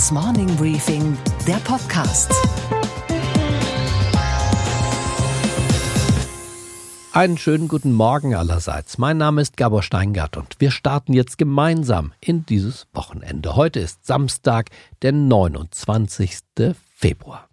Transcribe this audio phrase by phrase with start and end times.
[0.00, 2.32] Handelsblatts Morning Briefing, der Podcast.
[7.12, 8.98] Einen schönen guten Morgen allerseits.
[8.98, 13.56] Mein Name ist Gabor Steingart und wir starten jetzt gemeinsam in dieses Wochenende.
[13.56, 14.70] Heute ist Samstag,
[15.02, 16.38] der 29.
[16.94, 17.48] Februar.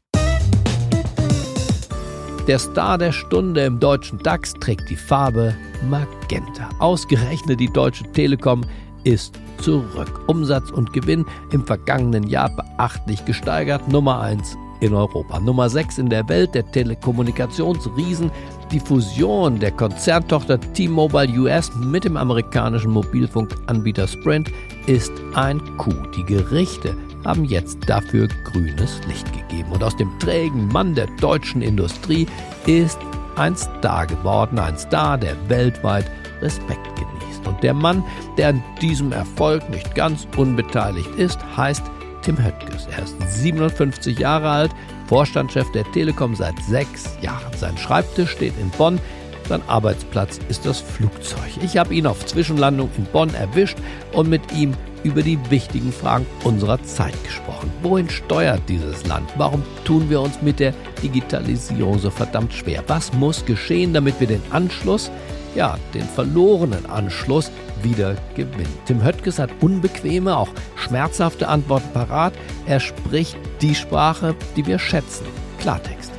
[2.48, 5.54] Der Star der Stunde im deutschen DAX trägt die Farbe
[5.90, 6.70] Magenta.
[6.80, 8.64] Ausgerechnet die Deutsche Telekom
[9.08, 10.20] ist zurück.
[10.28, 13.88] Umsatz und Gewinn im vergangenen Jahr beachtlich gesteigert.
[13.88, 15.40] Nummer 1 in Europa.
[15.40, 18.30] Nummer 6 in der Welt, der Telekommunikationsriesen.
[18.72, 24.52] Die Fusion der Konzerntochter T-Mobile US mit dem amerikanischen Mobilfunkanbieter Sprint
[24.88, 26.12] ist ein Coup.
[26.16, 26.94] Die Gerichte
[27.24, 29.72] haben jetzt dafür grünes Licht gegeben.
[29.72, 32.28] Und aus dem trägen Mann der deutschen Industrie
[32.66, 33.00] ist
[33.38, 34.60] ein Star geworden.
[34.60, 37.17] Ein Star, der weltweit Respekt genießt.
[37.48, 38.04] Und der Mann,
[38.38, 41.84] der an diesem Erfolg nicht ganz unbeteiligt ist, heißt
[42.22, 42.88] Tim Höttges.
[42.92, 44.72] Er ist 57 Jahre alt,
[45.08, 47.54] Vorstandschef der Telekom seit sechs Jahren.
[47.58, 49.00] Sein Schreibtisch steht in Bonn.
[49.48, 51.40] Sein Arbeitsplatz ist das Flugzeug.
[51.62, 53.78] Ich habe ihn auf Zwischenlandung in Bonn erwischt
[54.12, 57.72] und mit ihm über die wichtigen Fragen unserer Zeit gesprochen.
[57.82, 59.30] Wohin steuert dieses Land?
[59.38, 62.84] Warum tun wir uns mit der Digitalisierung so verdammt schwer?
[62.88, 65.10] Was muss geschehen, damit wir den Anschluss
[65.58, 68.70] ja, den verlorenen Anschluss wieder gewinnt.
[68.86, 72.34] Tim Höttges hat unbequeme, auch schmerzhafte Antworten parat.
[72.68, 75.26] Er spricht die Sprache, die wir schätzen.
[75.60, 76.12] Klartext.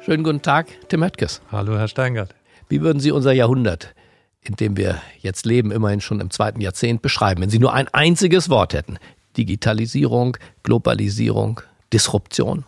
[0.00, 1.42] Schönen guten Tag, Tim Höttges.
[1.52, 2.34] Hallo, Herr Steingart.
[2.70, 3.94] Wie würden Sie unser Jahrhundert,
[4.40, 7.88] in dem wir jetzt leben, immerhin schon im zweiten Jahrzehnt, beschreiben, wenn Sie nur ein
[7.88, 8.98] einziges Wort hätten?
[9.36, 11.60] Digitalisierung, Globalisierung,
[11.92, 12.64] Disruption?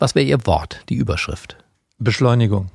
[0.00, 1.58] Was wäre Ihr Wort, die Überschrift?
[1.98, 2.70] Beschleunigung.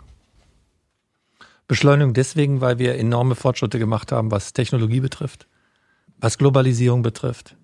[1.67, 5.47] Beschleunigung deswegen, weil wir enorme Fortschritte gemacht haben, was Technologie betrifft,
[6.19, 7.55] was Globalisierung betrifft.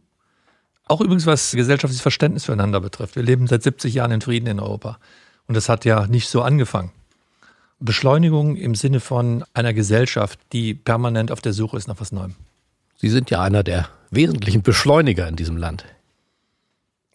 [0.87, 3.15] Auch übrigens, was gesellschaftliches Verständnis füreinander betrifft.
[3.15, 4.97] Wir leben seit 70 Jahren in Frieden in Europa.
[5.47, 6.91] Und das hat ja nicht so angefangen.
[7.79, 12.33] Beschleunigung im Sinne von einer Gesellschaft, die permanent auf der Suche ist nach was Neuem.
[12.97, 15.85] Sie sind ja einer der wesentlichen Beschleuniger in diesem Land.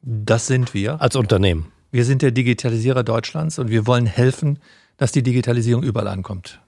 [0.02, 1.00] Das sind wir.
[1.00, 1.72] Als Unternehmen.
[1.96, 4.58] Wir sind der Digitalisierer Deutschlands und wir wollen helfen,
[4.98, 6.60] dass die Digitalisierung überall ankommt.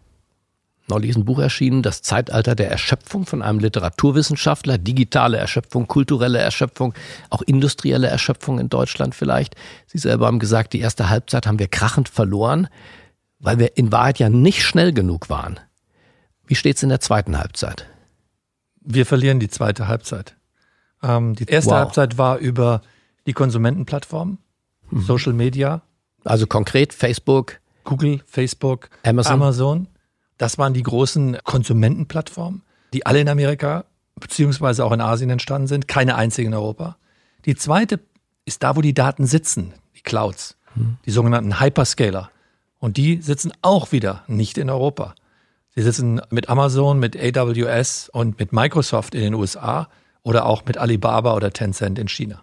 [0.87, 6.39] Neulich ist ein Buch erschienen, Das Zeitalter der Erschöpfung von einem Literaturwissenschaftler, digitale Erschöpfung, kulturelle
[6.39, 6.95] Erschöpfung,
[7.29, 9.55] auch industrielle Erschöpfung in Deutschland vielleicht.
[9.87, 12.69] Sie selber haben gesagt, die erste Halbzeit haben wir krachend verloren,
[13.39, 15.61] weil wir in Wahrheit ja nicht schnell genug waren.
[16.47, 17.87] Wie steht es in der zweiten Halbzeit?
[18.81, 20.37] Wir verlieren die zweite Halbzeit.
[21.03, 21.81] Ähm, die erste wow.
[21.81, 22.81] Halbzeit war über
[23.27, 24.39] die Konsumentenplattformen.
[24.91, 25.01] Mhm.
[25.03, 25.83] Social Media.
[26.25, 27.61] Also konkret Facebook.
[27.85, 29.33] Google, Facebook, Amazon.
[29.33, 29.89] Amazon.
[30.37, 32.63] Das waren die großen Konsumentenplattformen,
[32.93, 33.85] die alle in Amerika
[34.21, 36.97] beziehungsweise auch in Asien entstanden sind, keine einzige in Europa.
[37.45, 38.01] Die zweite
[38.45, 40.99] ist da, wo die Daten sitzen, die Clouds, mhm.
[41.07, 42.31] die sogenannten Hyperscaler.
[42.79, 45.15] Und die sitzen auch wieder nicht in Europa.
[45.75, 49.89] Sie sitzen mit Amazon, mit AWS und mit Microsoft in den USA
[50.23, 52.43] oder auch mit Alibaba oder Tencent in China.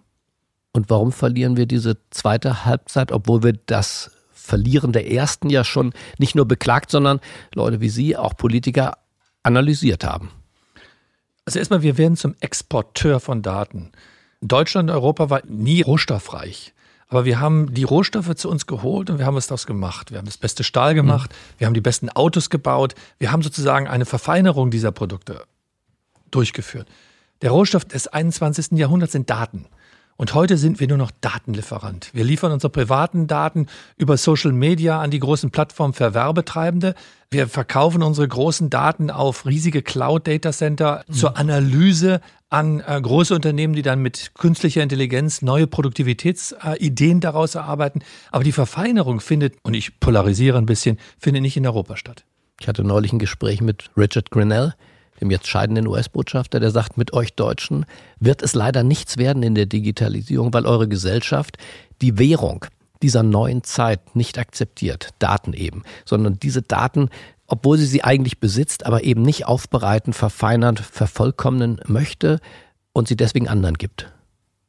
[0.75, 5.94] Und warum verlieren wir diese zweite Halbzeit, obwohl wir das Verlieren der ersten ja schon
[6.18, 7.22] nicht nur beklagt, sondern
[7.53, 8.97] Leute wie Sie, auch Politiker,
[9.41, 10.31] analysiert haben?
[11.46, 13.94] Also erstmal, wir werden zum Exporteur von Daten.
[14.41, 16.74] Deutschland und Europa war nie rohstoffreich.
[17.08, 20.12] Aber wir haben die Rohstoffe zu uns geholt und wir haben es daraus gemacht.
[20.12, 21.59] Wir haben das beste Stahl gemacht, mhm.
[21.59, 25.46] wir haben die besten Autos gebaut, wir haben sozusagen eine Verfeinerung dieser Produkte
[26.31, 26.90] durchgeführt.
[27.41, 28.72] Der Rohstoff des 21.
[28.72, 29.68] Jahrhunderts sind Daten.
[30.18, 32.12] Und heute sind wir nur noch Datenlieferant.
[32.14, 33.68] Wir liefern unsere privaten Daten
[33.98, 36.96] über Social Media an die großen Plattformen für Werbetreibende.
[37.30, 41.14] Wir verkaufen unsere großen Daten auf riesige Cloud-Data-Center mhm.
[41.14, 47.56] zur Analyse an äh, große Unternehmen, die dann mit künstlicher Intelligenz neue Produktivitätsideen äh, daraus
[47.56, 48.02] erarbeiten.
[48.32, 52.24] Aber die Verfeinerung findet, und ich polarisiere ein bisschen, findet nicht in Europa statt.
[52.62, 54.76] Ich hatte neulich ein Gespräch mit Richard Grinnell
[55.22, 57.85] dem jetzt scheidenden US-Botschafter, der sagt, mit euch Deutschen
[58.20, 61.58] wird es leider nichts werden in der Digitalisierung, weil eure Gesellschaft
[62.02, 62.66] die Währung
[63.02, 67.09] dieser neuen Zeit nicht akzeptiert, Daten eben, sondern diese Daten,
[67.47, 72.40] obwohl sie sie eigentlich besitzt, aber eben nicht aufbereiten, verfeinern, vervollkommnen möchte
[72.94, 74.11] und sie deswegen anderen gibt.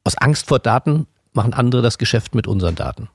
[0.04, 3.08] Aus Angst vor Daten machen andere das Geschäft mit unseren Daten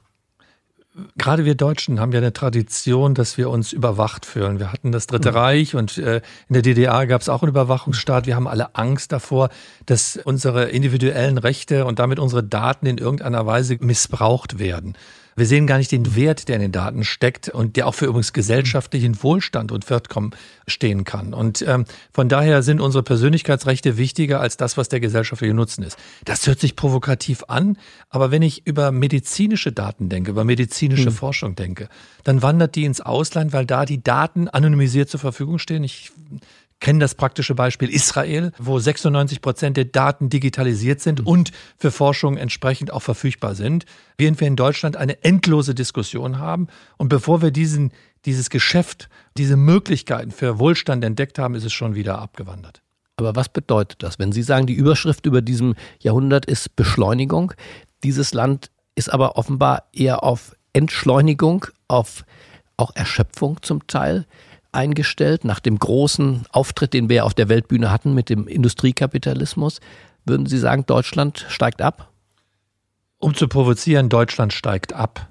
[1.17, 4.59] gerade wir Deutschen haben ja eine Tradition, dass wir uns überwacht fühlen.
[4.59, 5.37] Wir hatten das Dritte mhm.
[5.37, 8.25] Reich und äh, in der DDR gab es auch einen Überwachungsstaat.
[8.25, 9.49] Wir haben alle Angst davor,
[9.85, 14.95] dass unsere individuellen Rechte und damit unsere Daten in irgendeiner Weise missbraucht werden.
[15.35, 18.05] Wir sehen gar nicht den Wert, der in den Daten steckt und der auch für
[18.05, 20.31] übrigens gesellschaftlichen Wohlstand und Fortkommen
[20.67, 21.33] stehen kann.
[21.33, 25.97] Und ähm, von daher sind unsere Persönlichkeitsrechte wichtiger als das, was der gesellschaftliche Nutzen ist.
[26.25, 27.77] Das hört sich provokativ an,
[28.09, 31.13] aber wenn ich über medizinische Daten denke, über medizinische hm.
[31.13, 31.87] Forschung denke,
[32.23, 35.83] dann wandert die ins Ausland, weil da die Daten anonymisiert zur Verfügung stehen.
[35.83, 36.11] Ich
[36.81, 41.27] kennen das praktische Beispiel Israel, wo 96 Prozent der Daten digitalisiert sind mhm.
[41.27, 43.85] und für Forschung entsprechend auch verfügbar sind,
[44.17, 46.67] während wir in Deutschland eine endlose Diskussion haben.
[46.97, 47.93] Und bevor wir diesen,
[48.25, 49.07] dieses Geschäft,
[49.37, 52.81] diese Möglichkeiten für Wohlstand entdeckt haben, ist es schon wieder abgewandert.
[53.15, 57.53] Aber was bedeutet das, wenn Sie sagen, die Überschrift über diesem Jahrhundert ist Beschleunigung?
[58.03, 62.25] Dieses Land ist aber offenbar eher auf Entschleunigung, auf
[62.77, 64.25] auch Erschöpfung zum Teil
[64.71, 69.79] eingestellt, nach dem großen Auftritt, den wir auf der Weltbühne hatten mit dem Industriekapitalismus.
[70.25, 72.11] Würden Sie sagen, Deutschland steigt ab?
[73.17, 75.27] Um zu provozieren, Deutschland steigt ab.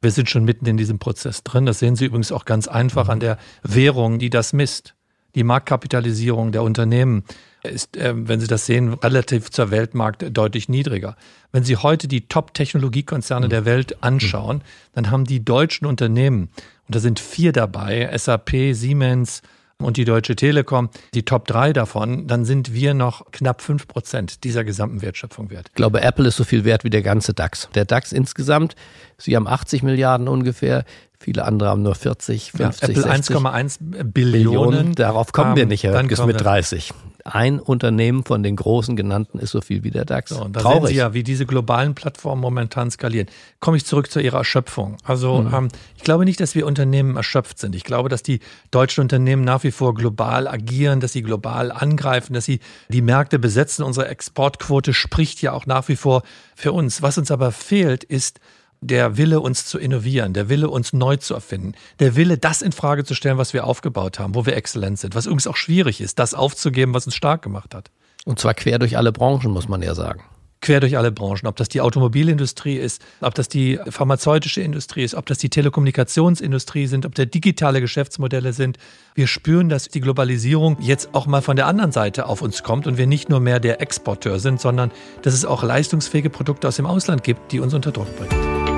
[0.00, 1.66] Wir sind schon mitten in diesem Prozess drin.
[1.66, 4.94] Das sehen Sie übrigens auch ganz einfach an der Währung, die das misst.
[5.34, 7.24] Die Marktkapitalisierung der Unternehmen
[7.62, 11.16] ist, äh, wenn Sie das sehen, relativ zur Weltmarkt deutlich niedriger.
[11.52, 14.62] Wenn Sie heute die Top-Technologiekonzerne der Welt anschauen,
[14.92, 16.50] dann haben die deutschen Unternehmen
[16.88, 19.42] und da sind vier dabei, SAP, Siemens
[19.78, 24.44] und die Deutsche Telekom, die Top 3 davon, dann sind wir noch knapp 5 Prozent
[24.44, 25.66] dieser gesamten Wertschöpfung wert.
[25.68, 27.68] Ich glaube, Apple ist so viel wert wie der ganze DAX.
[27.74, 28.76] Der DAX insgesamt,
[29.18, 30.84] Sie haben 80 Milliarden ungefähr,
[31.22, 34.12] Viele andere haben nur 40, 50, ja, Apple 1,1 Billionen.
[34.12, 34.94] Billionen.
[34.96, 36.92] Darauf kommen ähm, wir nicht, Herr Höttges, mit 30.
[37.24, 40.30] Ein Unternehmen von den großen genannten ist so viel wie der DAX.
[40.30, 40.80] So, und da Traurig.
[40.80, 43.28] sehen Sie ja, wie diese globalen Plattformen momentan skalieren.
[43.60, 44.96] Komme ich zurück zu Ihrer Erschöpfung.
[45.04, 45.54] Also mhm.
[45.54, 47.76] ähm, ich glaube nicht, dass wir Unternehmen erschöpft sind.
[47.76, 48.40] Ich glaube, dass die
[48.72, 52.58] deutschen Unternehmen nach wie vor global agieren, dass sie global angreifen, dass sie
[52.88, 53.84] die Märkte besetzen.
[53.84, 56.24] Unsere Exportquote spricht ja auch nach wie vor
[56.56, 57.02] für uns.
[57.02, 58.40] Was uns aber fehlt, ist
[58.82, 62.72] der Wille, uns zu innovieren, der Wille, uns neu zu erfinden, der Wille, das in
[62.72, 66.00] Frage zu stellen, was wir aufgebaut haben, wo wir exzellent sind, was übrigens auch schwierig
[66.00, 67.90] ist, das aufzugeben, was uns stark gemacht hat.
[68.24, 70.22] Und zwar quer durch alle Branchen, muss man ja sagen.
[70.60, 75.16] Quer durch alle Branchen, ob das die Automobilindustrie ist, ob das die pharmazeutische Industrie ist,
[75.16, 78.78] ob das die Telekommunikationsindustrie sind, ob das digitale Geschäftsmodelle sind.
[79.16, 82.86] Wir spüren, dass die Globalisierung jetzt auch mal von der anderen Seite auf uns kommt
[82.86, 84.92] und wir nicht nur mehr der Exporteur sind, sondern
[85.22, 88.71] dass es auch leistungsfähige Produkte aus dem Ausland gibt, die uns unter Druck bringen.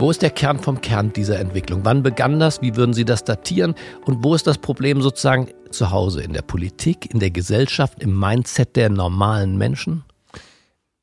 [0.00, 1.80] Wo ist der Kern vom Kern dieser Entwicklung?
[1.82, 2.62] Wann begann das?
[2.62, 3.74] Wie würden Sie das datieren?
[4.04, 6.22] Und wo ist das Problem sozusagen zu Hause?
[6.22, 10.04] In der Politik, in der Gesellschaft, im Mindset der normalen Menschen?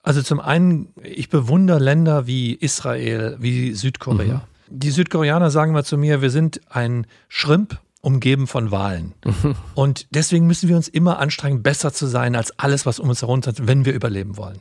[0.02, 4.36] Also zum einen, ich bewundere Länder wie Israel, wie Südkorea.
[4.36, 4.42] Mhm.
[4.70, 9.14] Die Südkoreaner sagen mal zu mir, wir sind ein Schrimp umgeben von Wahlen.
[9.26, 9.56] Mhm.
[9.76, 13.22] Und deswegen müssen wir uns immer anstrengen, besser zu sein als alles, was um uns
[13.22, 14.60] herum ist, wenn wir überleben wollen.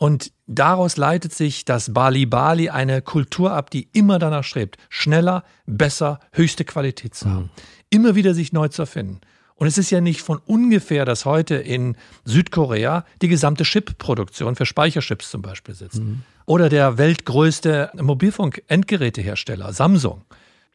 [0.00, 5.44] Und daraus leitet sich das Bali Bali eine Kultur ab, die immer danach strebt, schneller,
[5.66, 7.42] besser, höchste Qualität zu haben.
[7.42, 7.50] Mhm.
[7.90, 9.20] Immer wieder sich neu zu erfinden.
[9.56, 14.64] Und es ist ja nicht von ungefähr, dass heute in Südkorea die gesamte Chip-Produktion für
[14.64, 15.98] Speicherchips zum Beispiel sitzt.
[16.00, 16.22] Mhm.
[16.46, 20.24] Oder der weltgrößte Mobilfunk-Endgerätehersteller Samsung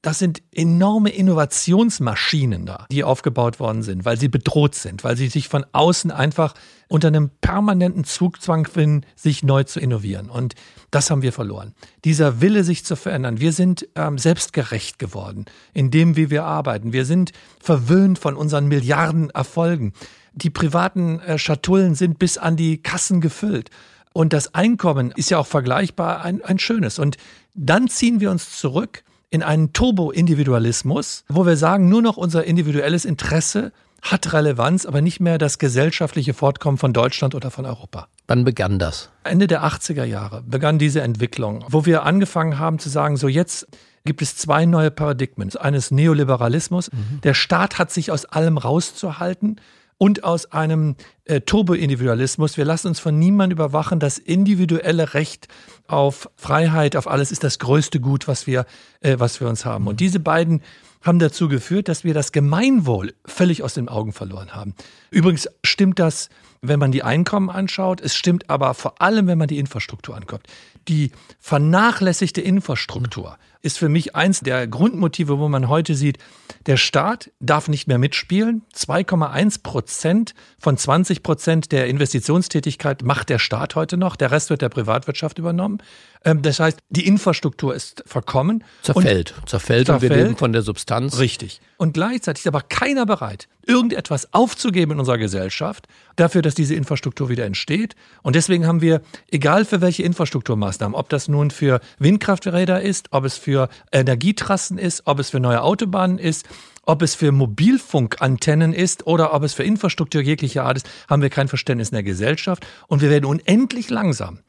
[0.06, 5.30] das sind enorme Innovationsmaschinen da, die aufgebaut worden sind, weil sie bedroht sind, weil sie
[5.30, 6.54] sich von außen einfach
[6.90, 10.30] unter einem permanenten Zugzwang finden, sich neu zu innovieren.
[10.30, 10.54] Und
[10.92, 11.74] das haben wir verloren.
[12.04, 13.40] Dieser Wille, sich zu verändern.
[13.40, 16.94] Wir sind ähm, selbstgerecht geworden in dem, wie wir arbeiten.
[16.94, 19.94] Wir sind verwöhnt von unseren Milliarden Erfolgen.
[20.34, 23.72] Die privaten äh, Schatullen sind bis an die Kassen gefüllt.
[24.14, 27.00] Und das Einkommen ist ja auch vergleichbar ein, ein schönes.
[27.00, 27.18] Und
[27.56, 29.04] dann ziehen wir uns zurück
[29.36, 35.20] in einen Turbo-Individualismus, wo wir sagen, nur noch unser individuelles Interesse hat Relevanz, aber nicht
[35.20, 38.08] mehr das gesellschaftliche Fortkommen von Deutschland oder von Europa.
[38.28, 39.10] Wann begann das?
[39.26, 43.68] Ende der 80er Jahre begann diese Entwicklung, wo wir angefangen haben zu sagen, so jetzt
[44.06, 45.54] gibt es zwei neue Paradigmen.
[45.58, 46.92] Eines Neoliberalismus.
[46.94, 47.22] Mhm.
[47.24, 49.60] Der Staat hat sich aus allem rauszuhalten
[49.98, 52.58] und aus einem äh, Turbo-Individualismus.
[52.58, 54.00] Wir lassen uns von niemandem überwachen.
[54.00, 55.48] Das individuelle Recht
[55.88, 58.66] auf Freiheit, auf alles ist das größte Gut, was wir,
[59.02, 59.88] äh, was wir uns haben.
[59.88, 60.62] Und diese beiden
[61.02, 64.74] haben dazu geführt, dass wir das Gemeinwohl völlig aus den Augen verloren haben.
[65.12, 66.30] Übrigens stimmt das,
[66.62, 68.02] wenn man die Einkommen anschaut.
[68.02, 70.48] Es stimmt aber vor allem, wenn man die Infrastruktur anguckt.
[70.88, 76.20] Die vernachlässigte Infrastruktur ist für mich eins der Grundmotive, wo man heute sieht,
[76.68, 78.62] der Staat darf nicht mehr mitspielen.
[78.76, 84.16] 2,1 Prozent von 20 Prozent der Investitionstätigkeit macht der Staat heute noch.
[84.16, 85.80] Der Rest wird der Privatwirtschaft übernommen.
[86.24, 88.64] Ähm, das heißt, die Infrastruktur ist verkommen.
[88.84, 89.34] Zerfällt.
[89.46, 91.18] Zerfällt, zerfällt und wir leben von der Substanz.
[91.18, 91.60] Richtig.
[91.78, 97.30] Und gleichzeitig ist aber keiner bereit, irgendetwas aufzugeben in unserer Gesellschaft, dafür, dass diese Infrastruktur
[97.30, 97.96] wieder entsteht.
[98.24, 103.26] Und deswegen haben wir, egal für welche Infrastrukturmaßnahmen, ob das nun für Windkrafträder ist, ob
[103.26, 106.46] es für Energietrassen ist, ob es für neue Autobahnen ist,
[106.86, 111.30] ob es für Mobilfunkantennen ist oder ob es für Infrastruktur jeglicher Art ist, haben wir
[111.30, 112.66] kein Verständnis in der Gesellschaft.
[112.88, 114.40] Und wir werden unendlich langsam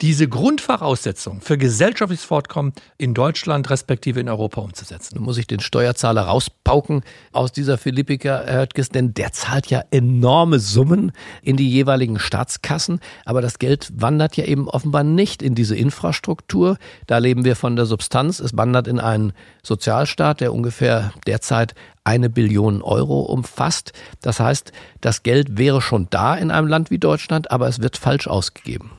[0.00, 5.16] diese Grundvoraussetzung für gesellschaftliches Fortkommen in Deutschland respektive in Europa umzusetzen.
[5.16, 7.02] Nun muss ich den Steuerzahler rauspauken
[7.32, 13.42] aus dieser Philippika, Höttges, denn der zahlt ja enorme Summen in die jeweiligen Staatskassen, aber
[13.42, 16.78] das Geld wandert ja eben offenbar nicht in diese Infrastruktur.
[17.06, 18.40] Da leben wir von der Substanz.
[18.40, 23.92] Es wandert in einen Sozialstaat, der ungefähr derzeit eine Billion Euro umfasst.
[24.22, 27.98] Das heißt, das Geld wäre schon da in einem Land wie Deutschland, aber es wird
[27.98, 28.90] falsch ausgegeben.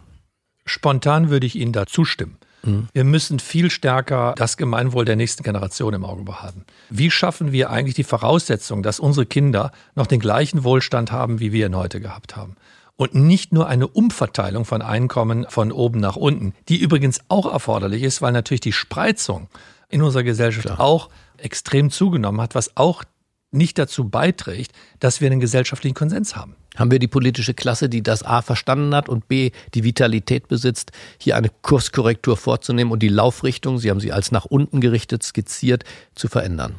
[0.71, 2.37] Spontan würde ich Ihnen da zustimmen.
[2.63, 2.87] Mhm.
[2.93, 6.65] Wir müssen viel stärker das Gemeinwohl der nächsten Generation im Auge behalten.
[6.89, 11.51] Wie schaffen wir eigentlich die Voraussetzung, dass unsere Kinder noch den gleichen Wohlstand haben, wie
[11.51, 12.55] wir ihn heute gehabt haben?
[12.95, 18.03] Und nicht nur eine Umverteilung von Einkommen von oben nach unten, die übrigens auch erforderlich
[18.03, 19.49] ist, weil natürlich die Spreizung
[19.89, 20.79] in unserer Gesellschaft Klar.
[20.79, 23.03] auch extrem zugenommen hat, was auch
[23.51, 26.55] nicht dazu beiträgt, dass wir einen gesellschaftlichen Konsens haben.
[26.77, 30.91] Haben wir die politische Klasse, die das A verstanden hat und B die Vitalität besitzt,
[31.17, 35.83] hier eine Kurskorrektur vorzunehmen und die Laufrichtung, Sie haben sie als nach unten gerichtet skizziert,
[36.15, 36.75] zu verändern?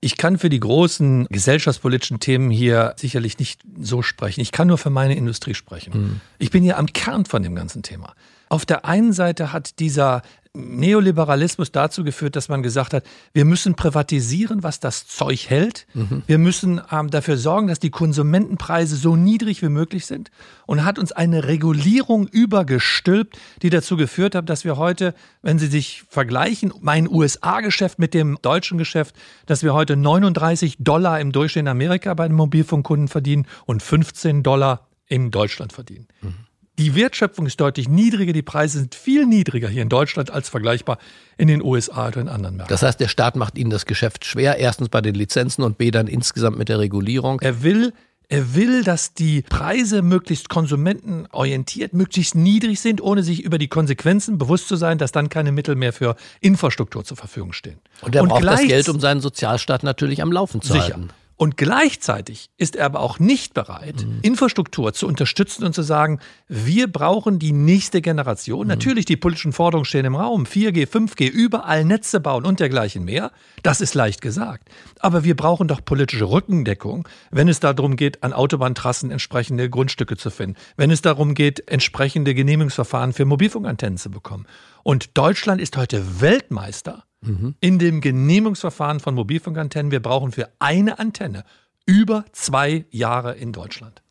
[0.00, 4.40] Ich kann für die großen gesellschaftspolitischen Themen hier sicherlich nicht so sprechen.
[4.40, 5.92] Ich kann nur für meine Industrie sprechen.
[5.98, 6.20] Mhm.
[6.38, 8.14] Ich bin hier am Kern von dem ganzen Thema.
[8.48, 10.22] Auf der einen Seite hat dieser
[10.56, 15.86] Neoliberalismus dazu geführt, dass man gesagt hat, wir müssen privatisieren, was das Zeug hält.
[15.94, 16.22] Mhm.
[16.26, 20.30] Wir müssen ähm, dafür sorgen, dass die Konsumentenpreise so niedrig wie möglich sind
[20.66, 25.66] und hat uns eine Regulierung übergestülpt, die dazu geführt hat, dass wir heute, wenn Sie
[25.66, 31.64] sich vergleichen, mein USA-Geschäft mit dem deutschen Geschäft, dass wir heute 39 Dollar im Durchschnitt
[31.64, 36.06] in Amerika bei den Mobilfunkkunden verdienen und 15 Dollar in Deutschland verdienen.
[36.22, 36.45] Mhm.
[36.78, 40.98] Die Wertschöpfung ist deutlich niedriger, die Preise sind viel niedriger hier in Deutschland als vergleichbar
[41.38, 42.72] in den USA oder in anderen Märkten.
[42.72, 45.90] Das heißt, der Staat macht Ihnen das Geschäft schwer, erstens bei den Lizenzen und B
[45.90, 47.40] dann insgesamt mit der Regulierung.
[47.40, 47.92] Er will
[48.28, 54.36] er will, dass die Preise möglichst konsumentenorientiert, möglichst niedrig sind, ohne sich über die Konsequenzen
[54.36, 57.78] bewusst zu sein, dass dann keine Mittel mehr für Infrastruktur zur Verfügung stehen.
[58.02, 60.94] Und er und braucht das Geld, um seinen Sozialstaat natürlich am Laufen zu sicher.
[60.94, 61.10] halten.
[61.38, 64.20] Und gleichzeitig ist er aber auch nicht bereit, mhm.
[64.22, 68.62] Infrastruktur zu unterstützen und zu sagen, wir brauchen die nächste Generation.
[68.62, 68.68] Mhm.
[68.68, 70.44] Natürlich, die politischen Forderungen stehen im Raum.
[70.44, 73.32] 4G, 5G, überall Netze bauen und dergleichen mehr.
[73.62, 74.68] Das ist leicht gesagt.
[75.00, 80.30] Aber wir brauchen doch politische Rückendeckung, wenn es darum geht, an Autobahntrassen entsprechende Grundstücke zu
[80.30, 80.56] finden.
[80.78, 84.46] Wenn es darum geht, entsprechende Genehmigungsverfahren für Mobilfunkantennen zu bekommen.
[84.86, 87.56] Und Deutschland ist heute Weltmeister mhm.
[87.58, 89.90] in dem Genehmigungsverfahren von Mobilfunkantennen.
[89.90, 91.42] Wir brauchen für eine Antenne
[91.86, 94.04] über zwei Jahre in Deutschland.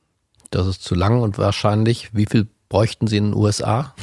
[0.52, 3.96] Das ist zu lang und wahrscheinlich, wie viel bräuchten Sie in den USA?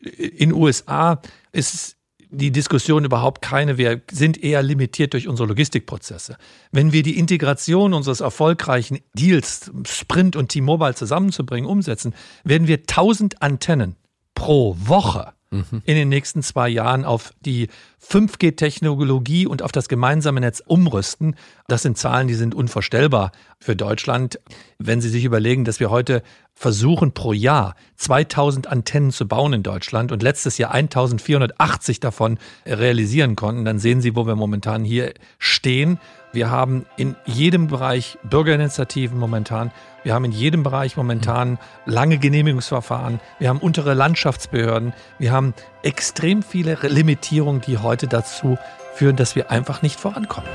[0.00, 1.96] In den USA ist
[2.30, 3.78] die Diskussion überhaupt keine.
[3.78, 6.36] Wir sind eher limitiert durch unsere Logistikprozesse.
[6.72, 12.12] Wenn wir die Integration unseres erfolgreichen Deals, Sprint und T-Mobile zusammenzubringen, umsetzen,
[12.42, 13.94] werden wir 1000 Antennen
[14.34, 17.68] pro Woche in den nächsten zwei Jahren auf die
[18.06, 21.36] 5G-Technologie und auf das gemeinsame Netz umrüsten.
[21.68, 24.40] Das sind Zahlen, die sind unvorstellbar für Deutschland.
[24.78, 26.22] Wenn Sie sich überlegen, dass wir heute
[26.54, 33.36] versuchen pro Jahr 2000 Antennen zu bauen in Deutschland und letztes Jahr 1480 davon realisieren
[33.36, 35.98] konnten, dann sehen Sie, wo wir momentan hier stehen.
[36.32, 39.70] Wir haben in jedem Bereich Bürgerinitiativen momentan.
[40.06, 43.18] Wir haben in jedem Bereich momentan lange Genehmigungsverfahren.
[43.40, 44.92] Wir haben untere Landschaftsbehörden.
[45.18, 48.56] Wir haben extrem viele Limitierungen, die heute dazu
[48.94, 50.48] führen, dass wir einfach nicht vorankommen.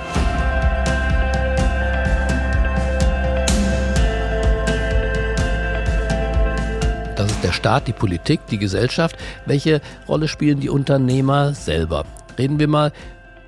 [7.18, 9.18] Das ist der Staat, die Politik, die Gesellschaft.
[9.46, 12.06] Welche Rolle spielen die Unternehmer selber?
[12.38, 12.94] Reden wir mal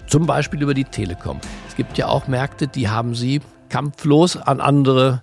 [0.08, 1.40] zum Beispiel über die Telekom.
[1.70, 5.22] Es gibt ja auch Märkte, die haben sie kampflos an andere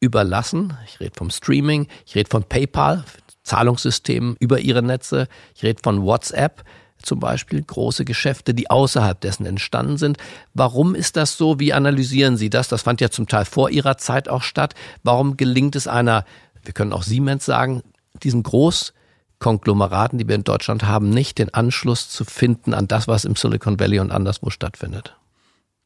[0.00, 0.76] überlassen.
[0.86, 3.04] Ich rede vom Streaming, ich rede von PayPal,
[3.42, 6.64] Zahlungssystemen über ihre Netze, ich rede von WhatsApp
[7.02, 10.18] zum Beispiel, große Geschäfte, die außerhalb dessen entstanden sind.
[10.54, 11.60] Warum ist das so?
[11.60, 12.68] Wie analysieren Sie das?
[12.68, 14.74] Das fand ja zum Teil vor Ihrer Zeit auch statt.
[15.02, 16.24] Warum gelingt es einer,
[16.64, 17.82] wir können auch Siemens sagen,
[18.22, 23.24] diesen Großkonglomeraten, die wir in Deutschland haben, nicht den Anschluss zu finden an das, was
[23.24, 25.17] im Silicon Valley und anderswo stattfindet?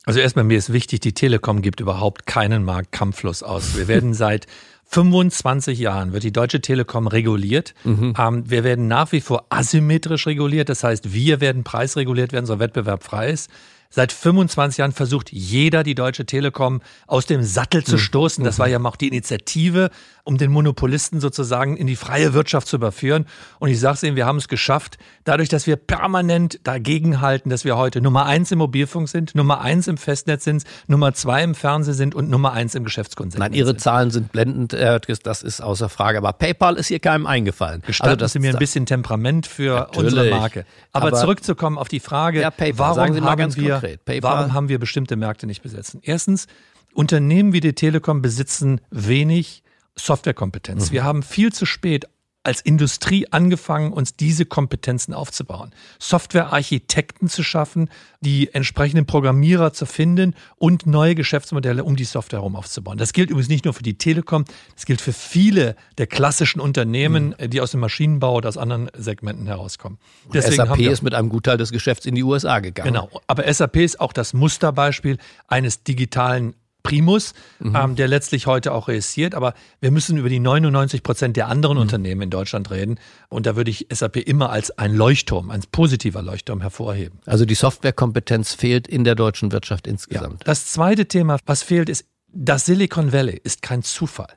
[0.04, 3.76] Also erstmal mir ist wichtig, die Telekom gibt überhaupt keinen Markt kampflos aus.
[3.76, 4.46] Wir werden seit
[4.92, 7.74] 25 Jahren wird die Deutsche Telekom reguliert.
[7.84, 8.12] Mhm.
[8.18, 10.68] Ähm, wir werden nach wie vor asymmetrisch reguliert.
[10.68, 13.50] Das heißt, wir werden preisreguliert, wenn unser Wettbewerb frei ist.
[13.94, 18.00] Seit 25 Jahren versucht jeder, die Deutsche Telekom aus dem Sattel zu mhm.
[18.00, 18.42] stoßen.
[18.42, 19.90] Das war ja auch die Initiative,
[20.24, 23.26] um den Monopolisten sozusagen in die freie Wirtschaft zu überführen.
[23.58, 27.66] Und ich sage es Ihnen, wir haben es geschafft, dadurch, dass wir permanent dagegenhalten, dass
[27.66, 31.54] wir heute Nummer eins im Mobilfunk sind, Nummer eins im Festnetz sind, Nummer zwei im
[31.54, 33.38] Fernsehen sind und Nummer eins im Geschäftskonsens.
[33.38, 33.80] Nein, Ihre sind.
[33.82, 36.16] Zahlen sind blendend, Herr Höttges, das ist außer Frage.
[36.16, 37.82] Aber PayPal ist hier keinem eingefallen.
[37.84, 40.64] Gestatten also das Sie mir ein bisschen Temperament für Natürlich, unsere Marke.
[40.92, 43.81] Aber, aber, zurückzukommen auf die Frage, ja, PayPal, warum, haben wir,
[44.22, 46.00] warum haben wir bestimmte Märkte nicht besetzen?
[46.02, 46.46] Erstens,
[46.94, 49.62] Unternehmen wie die Telekom besitzen wenig
[49.96, 50.88] Softwarekompetenz.
[50.88, 50.92] Mhm.
[50.92, 52.06] Wir haben viel zu spät
[52.44, 55.72] als Industrie angefangen, uns diese Kompetenzen aufzubauen.
[55.98, 57.88] Softwarearchitekten zu schaffen,
[58.20, 62.98] die entsprechenden Programmierer zu finden und neue Geschäftsmodelle um die Software herum aufzubauen.
[62.98, 64.44] Das gilt übrigens nicht nur für die Telekom,
[64.74, 67.50] das gilt für viele der klassischen Unternehmen, mhm.
[67.50, 69.98] die aus dem Maschinenbau oder aus anderen Segmenten herauskommen.
[70.32, 72.92] Deswegen SAP ist mit einem Gutteil des Geschäfts in die USA gegangen.
[72.92, 77.76] Genau, aber SAP ist auch das Musterbeispiel eines digitalen Primus, mhm.
[77.76, 79.34] ähm, der letztlich heute auch reüssiert.
[79.34, 81.82] Aber wir müssen über die 99 Prozent der anderen mhm.
[81.82, 82.98] Unternehmen in Deutschland reden.
[83.28, 87.20] Und da würde ich SAP immer als ein Leuchtturm, ein positiver Leuchtturm hervorheben.
[87.26, 90.40] Also die Softwarekompetenz fehlt in der deutschen Wirtschaft insgesamt.
[90.40, 90.44] Ja.
[90.44, 94.28] Das zweite Thema, was fehlt, ist, das Silicon Valley ist kein Zufall.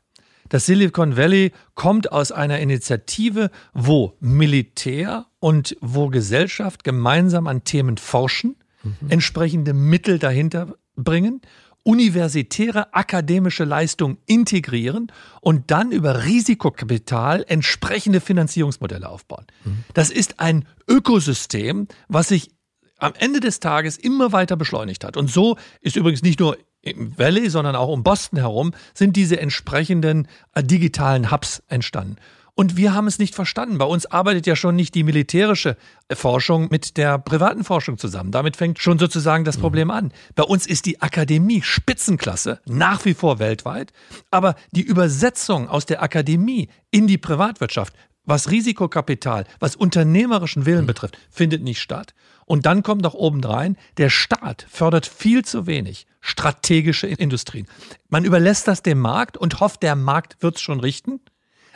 [0.49, 7.97] Das Silicon Valley kommt aus einer Initiative, wo Militär und wo Gesellschaft gemeinsam an Themen
[7.97, 9.09] forschen, mhm.
[9.09, 11.41] entsprechende Mittel dahinter bringen
[11.85, 19.45] universitäre akademische Leistung integrieren und dann über Risikokapital entsprechende Finanzierungsmodelle aufbauen.
[19.63, 19.83] Mhm.
[19.93, 22.49] Das ist ein Ökosystem, was sich
[22.97, 25.15] am Ende des Tages immer weiter beschleunigt hat.
[25.15, 29.39] Und so ist übrigens nicht nur im Valley, sondern auch um Boston herum sind diese
[29.39, 32.15] entsprechenden äh, digitalen Hubs entstanden.
[32.57, 33.77] Und wir haben es nicht verstanden.
[33.77, 35.75] Bei uns arbeitet ja schon nicht die militärische
[36.11, 38.31] Forschung mit der privaten Forschung zusammen.
[38.31, 40.13] Damit fängt schon sozusagen das Problem an.
[40.35, 43.91] Bei uns ist die Akademie Spitzenklasse, nach wie vor weltweit.
[44.31, 47.93] Aber die Übersetzung aus der Akademie in die Privatwirtschaft,
[48.23, 52.13] was Risikokapital, was unternehmerischen Willen betrifft, findet nicht statt.
[52.45, 57.67] Und dann kommt noch obendrein, der Staat fördert viel zu wenig strategische Industrien.
[58.07, 61.19] Man überlässt das dem Markt und hofft, der Markt wird es schon richten.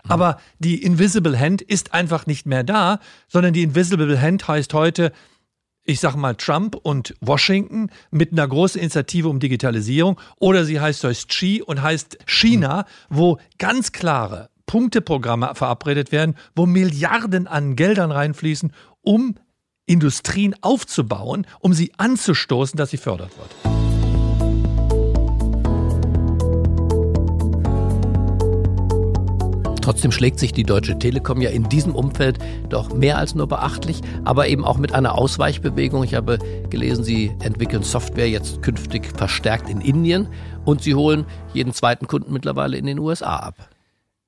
[0.07, 5.11] Aber die Invisible Hand ist einfach nicht mehr da, sondern die Invisible Hand heißt heute,
[5.83, 10.19] ich sage mal Trump und Washington mit einer großen Initiative um Digitalisierung.
[10.39, 16.67] Oder sie heißt heißt Xi und heißt China, wo ganz klare Punkteprogramme verabredet werden, wo
[16.67, 19.35] Milliarden an Geldern reinfließen, um
[19.87, 23.78] Industrien aufzubauen, um sie anzustoßen, dass sie fördert wird.
[29.89, 32.37] Trotzdem schlägt sich die Deutsche Telekom ja in diesem Umfeld
[32.69, 36.03] doch mehr als nur beachtlich, aber eben auch mit einer Ausweichbewegung.
[36.03, 36.37] Ich habe
[36.69, 40.27] gelesen, Sie entwickeln Software jetzt künftig verstärkt in Indien
[40.63, 41.25] und Sie holen
[41.55, 43.67] jeden zweiten Kunden mittlerweile in den USA ab.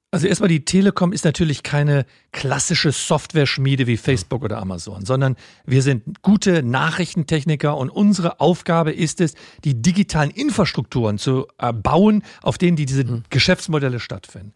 [0.10, 5.36] Also erstmal, die Telekom ist natürlich keine klassische Software-Schmiede wie Facebook oder Amazon, sondern
[5.68, 11.46] wir sind gute Nachrichtentechniker und unsere Aufgabe ist es, die digitalen Infrastrukturen zu
[11.84, 13.22] bauen, auf denen die, diese hm.
[13.30, 14.54] Geschäftsmodelle stattfinden.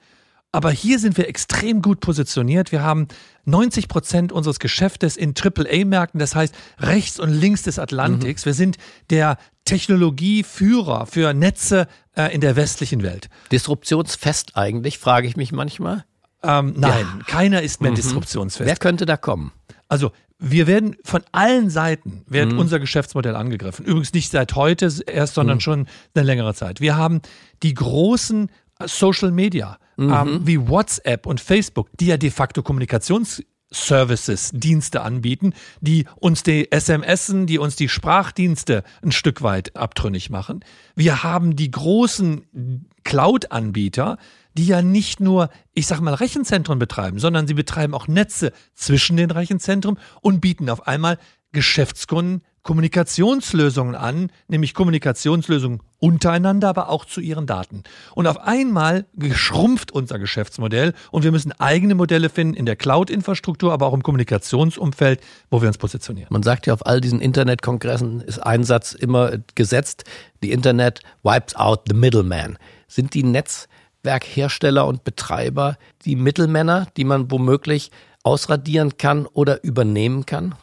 [0.55, 2.71] Aber hier sind wir extrem gut positioniert.
[2.71, 3.09] Wir haben
[3.43, 8.45] 90 Prozent unseres Geschäftes in AAA-Märkten, das heißt rechts und links des Atlantiks.
[8.45, 8.47] Mhm.
[8.47, 8.77] Wir sind
[9.09, 13.27] der Technologieführer für Netze äh, in der westlichen Welt.
[13.51, 16.05] Disruptionsfest eigentlich, frage ich mich manchmal.
[16.41, 17.25] Ähm, nein, ja.
[17.27, 17.95] keiner ist mehr mhm.
[17.95, 18.65] disruptionsfest.
[18.65, 19.51] Wer könnte da kommen?
[19.89, 22.59] Also wir werden von allen Seiten wird mhm.
[22.59, 23.85] unser Geschäftsmodell angegriffen.
[23.85, 25.61] Übrigens nicht seit heute erst, sondern mhm.
[25.61, 26.79] schon eine längere Zeit.
[26.79, 27.21] Wir haben
[27.61, 28.49] die großen
[28.85, 30.13] Social Media mhm.
[30.13, 36.69] ähm, wie WhatsApp und Facebook, die ja de facto Kommunikationsservices, Dienste anbieten, die uns die
[36.73, 40.63] SMSen, die uns die Sprachdienste ein Stück weit abtrünnig machen.
[40.95, 44.17] Wir haben die großen Cloud-Anbieter,
[44.57, 49.17] die ja nicht nur, ich sag mal, Rechenzentren betreiben, sondern sie betreiben auch Netze zwischen
[49.17, 51.17] den Rechenzentren und bieten auf einmal
[51.51, 57.83] Geschäftskunden Kommunikationslösungen an, nämlich Kommunikationslösungen untereinander, aber auch zu ihren Daten.
[58.15, 63.71] Und auf einmal geschrumpft unser Geschäftsmodell und wir müssen eigene Modelle finden in der Cloud-Infrastruktur,
[63.71, 66.29] aber auch im Kommunikationsumfeld, wo wir uns positionieren.
[66.31, 70.03] Man sagt ja, auf all diesen Internetkongressen ist ein Satz immer gesetzt,
[70.41, 72.57] die Internet wipes out the middleman.
[72.87, 77.91] Sind die Netzwerkhersteller und Betreiber die Mittelmänner, die man womöglich
[78.23, 80.55] ausradieren kann oder übernehmen kann?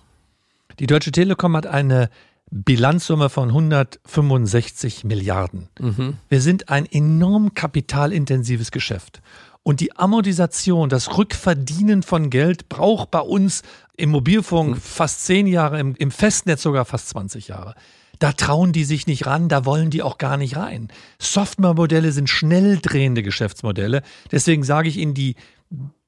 [0.78, 2.10] Die Deutsche Telekom hat eine
[2.50, 5.68] Bilanzsumme von 165 Milliarden.
[5.80, 6.18] Mhm.
[6.28, 9.22] Wir sind ein enorm kapitalintensives Geschäft.
[9.62, 13.62] Und die Amortisation, das Rückverdienen von Geld braucht bei uns
[13.96, 14.80] im Mobilfunk mhm.
[14.80, 17.74] fast zehn Jahre, im, im Festnetz sogar fast 20 Jahre.
[18.18, 20.88] Da trauen die sich nicht ran, da wollen die auch gar nicht rein.
[21.18, 24.02] Software-Modelle sind schnell drehende Geschäftsmodelle.
[24.30, 25.36] Deswegen sage ich Ihnen, die,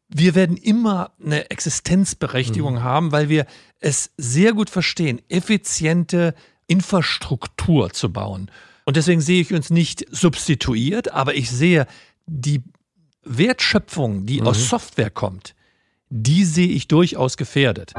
[0.08, 2.82] wir werden immer eine Existenzberechtigung mhm.
[2.82, 3.46] haben, weil wir
[3.80, 6.34] es sehr gut verstehen, effiziente
[6.66, 8.50] Infrastruktur zu bauen.
[8.84, 11.86] Und deswegen sehe ich uns nicht substituiert, aber ich sehe
[12.26, 12.62] die
[13.22, 14.48] Wertschöpfung, die mhm.
[14.48, 15.54] aus Software kommt,
[16.10, 17.94] die sehe ich durchaus gefährdet.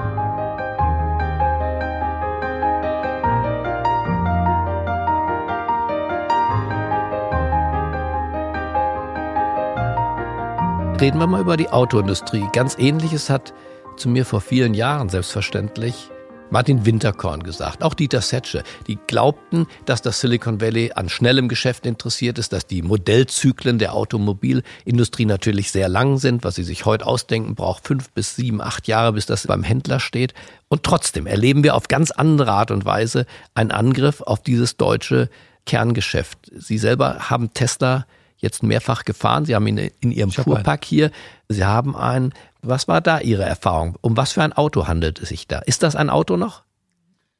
[11.02, 12.46] Reden wir mal über die Autoindustrie.
[12.54, 13.54] Ganz ähnliches hat
[13.98, 16.10] zu mir vor vielen Jahren selbstverständlich
[16.52, 21.86] Martin Winterkorn gesagt, auch Dieter Setsche, die glaubten, dass das Silicon Valley an schnellem Geschäft
[21.86, 26.46] interessiert ist, dass die Modellzyklen der Automobilindustrie natürlich sehr lang sind.
[26.46, 30.00] Was sie sich heute ausdenken, braucht fünf bis sieben, acht Jahre, bis das beim Händler
[30.00, 30.34] steht.
[30.70, 35.30] Und trotzdem erleben wir auf ganz andere Art und Weise einen Angriff auf dieses deutsche
[35.66, 36.38] Kerngeschäft.
[36.56, 38.06] Sie selber haben Tesla
[38.38, 39.46] jetzt mehrfach gefahren.
[39.46, 41.12] Sie haben ihn in Ihrem Fuhrpark hier.
[41.48, 42.34] Sie haben einen
[42.68, 43.98] was war da Ihre Erfahrung?
[44.02, 45.60] Um was für ein Auto handelt es sich da?
[45.60, 46.64] Ist das ein Auto noch?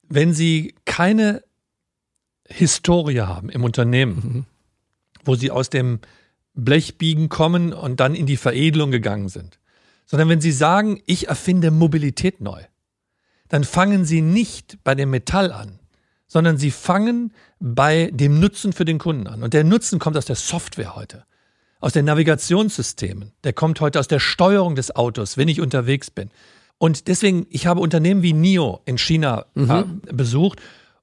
[0.08, 1.44] Wenn Sie keine
[2.48, 4.46] Historie haben im Unternehmen, mhm.
[5.24, 6.00] wo Sie aus dem
[6.54, 9.60] Blechbiegen kommen und dann in die Veredelung gegangen sind,
[10.06, 12.62] sondern wenn Sie sagen, ich erfinde Mobilität neu,
[13.50, 15.80] dann fangen Sie nicht bei dem Metall an,
[16.28, 19.44] sondern Sie fangen bei dem Nutzen für den Kunden an.
[19.44, 21.26] Und der Nutzen kommt aus der Software heute
[21.86, 23.32] aus den Navigationssystemen.
[23.44, 26.32] Der kommt heute aus der Steuerung des Autos, wenn ich unterwegs bin.
[26.80, 30.02] Und deswegen, ich habe Unternehmen wie NIO in China mhm.
[30.08, 30.60] äh, besucht.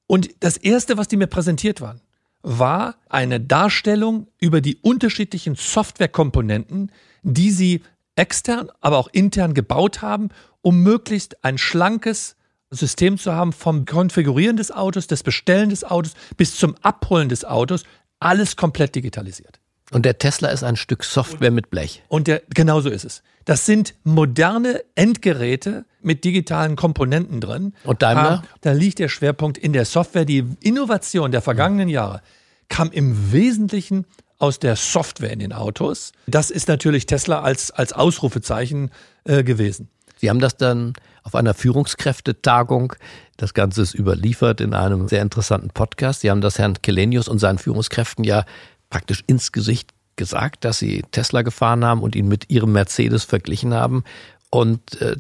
[0.09, 2.01] Und das Erste, was die mir präsentiert waren,
[2.43, 6.91] war eine Darstellung über die unterschiedlichen Softwarekomponenten,
[7.23, 7.83] die sie
[8.17, 10.31] extern, aber auch intern gebaut haben,
[10.63, 12.35] um möglichst ein schlankes
[12.73, 17.45] System zu haben vom Konfigurieren des Autos, des Bestellen des Autos bis zum Abholen des
[17.45, 17.85] Autos,
[18.19, 19.61] alles komplett digitalisiert.
[19.93, 22.03] Und der Tesla ist ein Stück Software mit Blech.
[22.09, 23.23] Und der, genau so ist es.
[23.45, 27.75] Das sind moderne Endgeräte mit digitalen Komponenten drin.
[27.85, 28.43] Und Daimler?
[28.63, 30.25] Da liegt der Schwerpunkt in der Software.
[30.25, 32.23] Die Innovation der vergangenen Jahre
[32.69, 34.07] kam im Wesentlichen
[34.39, 36.13] aus der Software in den Autos.
[36.27, 38.91] Das ist natürlich Tesla als, als Ausrufezeichen
[39.25, 39.89] äh, gewesen.
[40.23, 40.93] Sie haben das dann
[41.25, 42.95] auf einer Führungskräftetagung,
[43.37, 46.21] das Ganze ist überliefert in einem sehr interessanten Podcast.
[46.21, 48.45] Sie haben das Herrn Kelenius und seinen Führungskräften ja
[48.89, 53.75] praktisch ins Gesicht gesagt, dass sie Tesla gefahren haben und ihn mit ihrem Mercedes verglichen
[53.75, 54.05] haben
[54.49, 55.17] und äh,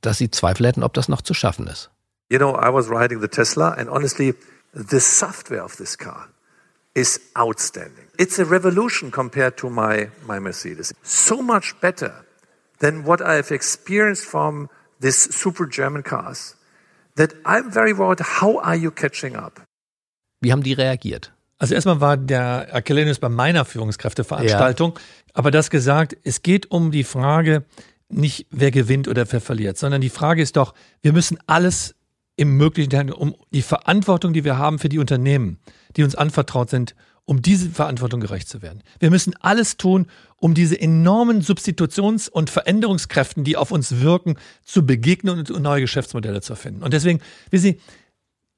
[0.00, 1.90] dass sie Zweifel hätten, ob das noch zu schaffen ist.
[2.30, 4.34] You know, I was riding the Tesla and honestly,
[4.72, 6.28] the software of this car
[6.94, 8.06] is outstanding.
[8.16, 10.94] It's a revolution compared to my, my Mercedes.
[11.02, 12.24] So much better
[12.80, 14.68] than what I've experienced from
[15.00, 16.56] these super German cars
[17.16, 19.62] that I'm very worried, how are you catching up?
[20.40, 21.32] Wie haben die reagiert?
[21.58, 25.00] Also erstmal war der Akellenius bei meiner Führungskräfteveranstaltung, ja.
[25.34, 27.64] aber das gesagt, es geht um die Frage
[28.08, 31.94] nicht, wer gewinnt oder wer verliert, sondern die Frage ist doch, wir müssen alles
[32.36, 35.58] im Möglichen, um die Verantwortung, die wir haben für die Unternehmen,
[35.96, 36.94] die uns anvertraut sind,
[37.30, 38.82] um diese Verantwortung gerecht zu werden.
[38.98, 44.84] Wir müssen alles tun, um diese enormen Substitutions- und Veränderungskräften, die auf uns wirken, zu
[44.84, 46.82] begegnen und neue Geschäftsmodelle zu finden.
[46.82, 47.80] Und deswegen, wie Sie,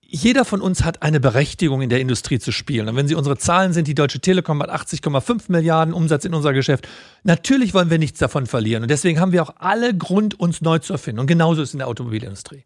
[0.01, 2.89] jeder von uns hat eine Berechtigung in der Industrie zu spielen.
[2.89, 6.55] Und wenn Sie unsere Zahlen sind, die Deutsche Telekom hat 80,5 Milliarden Umsatz in unser
[6.55, 6.89] Geschäft.
[7.25, 8.85] Natürlich wollen wir nichts davon verlieren.
[8.85, 11.21] Und deswegen haben wir auch alle Grund, uns neu zu erfinden.
[11.21, 12.65] Und genauso ist es in der Automobilindustrie.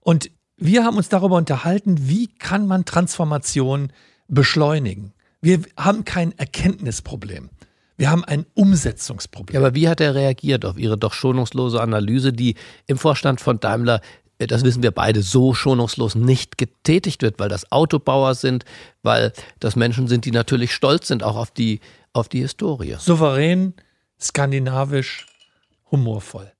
[0.00, 3.92] Und wir haben uns darüber unterhalten, wie kann man Transformation
[4.26, 5.12] beschleunigen.
[5.40, 7.50] Wir haben kein Erkenntnisproblem.
[7.96, 9.54] Wir haben ein Umsetzungsproblem.
[9.54, 13.58] Ja, aber wie hat er reagiert auf Ihre doch schonungslose Analyse, die im Vorstand von
[13.58, 14.00] Daimler
[14.38, 18.64] das wissen wir beide, so schonungslos nicht getätigt wird, weil das Autobauer sind,
[19.02, 21.80] weil das Menschen sind, die natürlich stolz sind auch auf die,
[22.12, 22.96] auf die Historie.
[22.98, 23.74] Souverän,
[24.20, 25.26] skandinavisch,
[25.90, 26.52] humorvoll.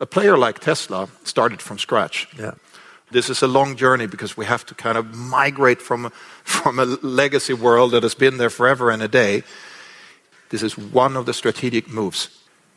[0.00, 2.26] A player like Tesla started from scratch.
[2.36, 2.54] Yeah.
[3.12, 6.10] This is a long journey because we have to kind of migrate from,
[6.44, 9.44] from a legacy world that has been there forever and a day.
[10.50, 12.28] This is one of the strategic moves,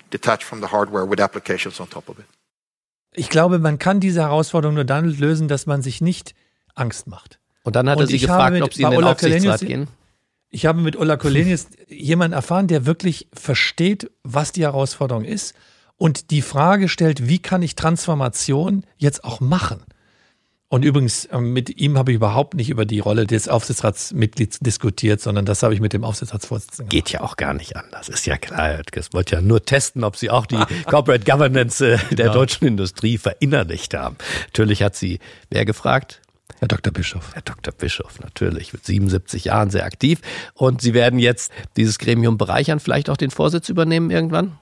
[0.09, 2.25] detached from the hardware with applications on top of it.
[3.17, 6.35] Ich glaube, man kann diese Herausforderung nur dann lösen, dass man sich nicht
[6.75, 7.39] Angst macht.
[7.63, 9.87] Und dann hat er sie gefragt, mit, ob sie in den Ulla Aufsichtsrat gehen.
[10.49, 15.55] Ich habe mit Ulla Kolenius jemanden erfahren, der wirklich versteht, was die Herausforderung ist
[15.97, 19.83] und die Frage stellt, wie kann ich Transformation jetzt auch machen?
[20.67, 25.21] Und übrigens, ähm, mit ihm habe ich überhaupt nicht über die Rolle des Aufsichtsratsmitglieds diskutiert,
[25.21, 28.37] sondern das habe ich mit dem Aufsichtsratsvorsitzenden Geht ja auch gar nicht anders, ist ja
[28.37, 28.81] klar.
[28.93, 32.33] Es wollte ja nur testen, ob sie auch die Corporate Governance äh, der ja.
[32.33, 34.17] deutschen Industrie verinnerlicht haben.
[34.47, 36.21] Natürlich hat sie wer gefragt?
[36.59, 36.91] Herr Dr.
[36.91, 37.33] Bischof.
[37.33, 37.73] Herr Dr.
[37.73, 40.21] Bischof, natürlich, mit 77 Jahren sehr aktiv.
[40.53, 44.57] Und Sie werden jetzt dieses Gremium bereichern, vielleicht auch den Vorsitz übernehmen irgendwann?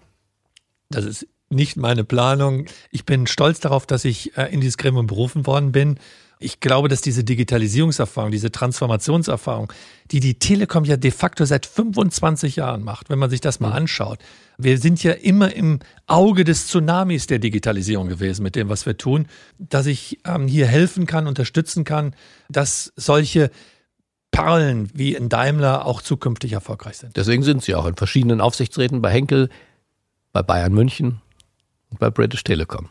[0.90, 2.66] Das ist nicht meine Planung.
[2.92, 5.98] Ich bin stolz darauf, dass ich äh, in dieses Gremium berufen worden bin.
[6.44, 9.72] Ich glaube, dass diese Digitalisierungserfahrung, diese Transformationserfahrung,
[10.12, 13.70] die die Telekom ja de facto seit 25 Jahren macht, wenn man sich das mal
[13.70, 13.76] mhm.
[13.76, 14.20] anschaut.
[14.58, 18.98] Wir sind ja immer im Auge des Tsunamis der Digitalisierung gewesen mit dem, was wir
[18.98, 22.14] tun, dass ich ähm, hier helfen kann, unterstützen kann,
[22.50, 23.50] dass solche
[24.32, 27.16] Perlen wie in Daimler auch zukünftig erfolgreich sind.
[27.16, 29.50] Deswegen sind Sie auch in verschiedenen Aufsichtsräten bei Henkel,
[30.34, 31.22] bei Bayern München
[31.94, 32.90] und bei British Telecom.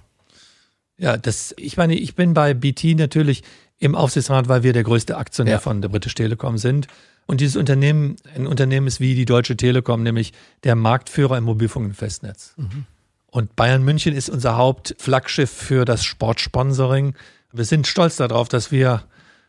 [0.97, 3.43] Ja, das, ich meine, ich bin bei BT natürlich
[3.79, 5.59] im Aufsichtsrat, weil wir der größte Aktionär ja.
[5.59, 6.87] von der British Telecom sind.
[7.27, 11.87] Und dieses Unternehmen, ein Unternehmen ist wie die Deutsche Telekom, nämlich der Marktführer im Mobilfunk
[11.87, 12.55] und Festnetz.
[12.57, 12.87] Mhm.
[13.27, 17.15] Und Bayern München ist unser Hauptflaggschiff für das Sportsponsoring.
[17.53, 19.03] Wir sind stolz darauf, dass wir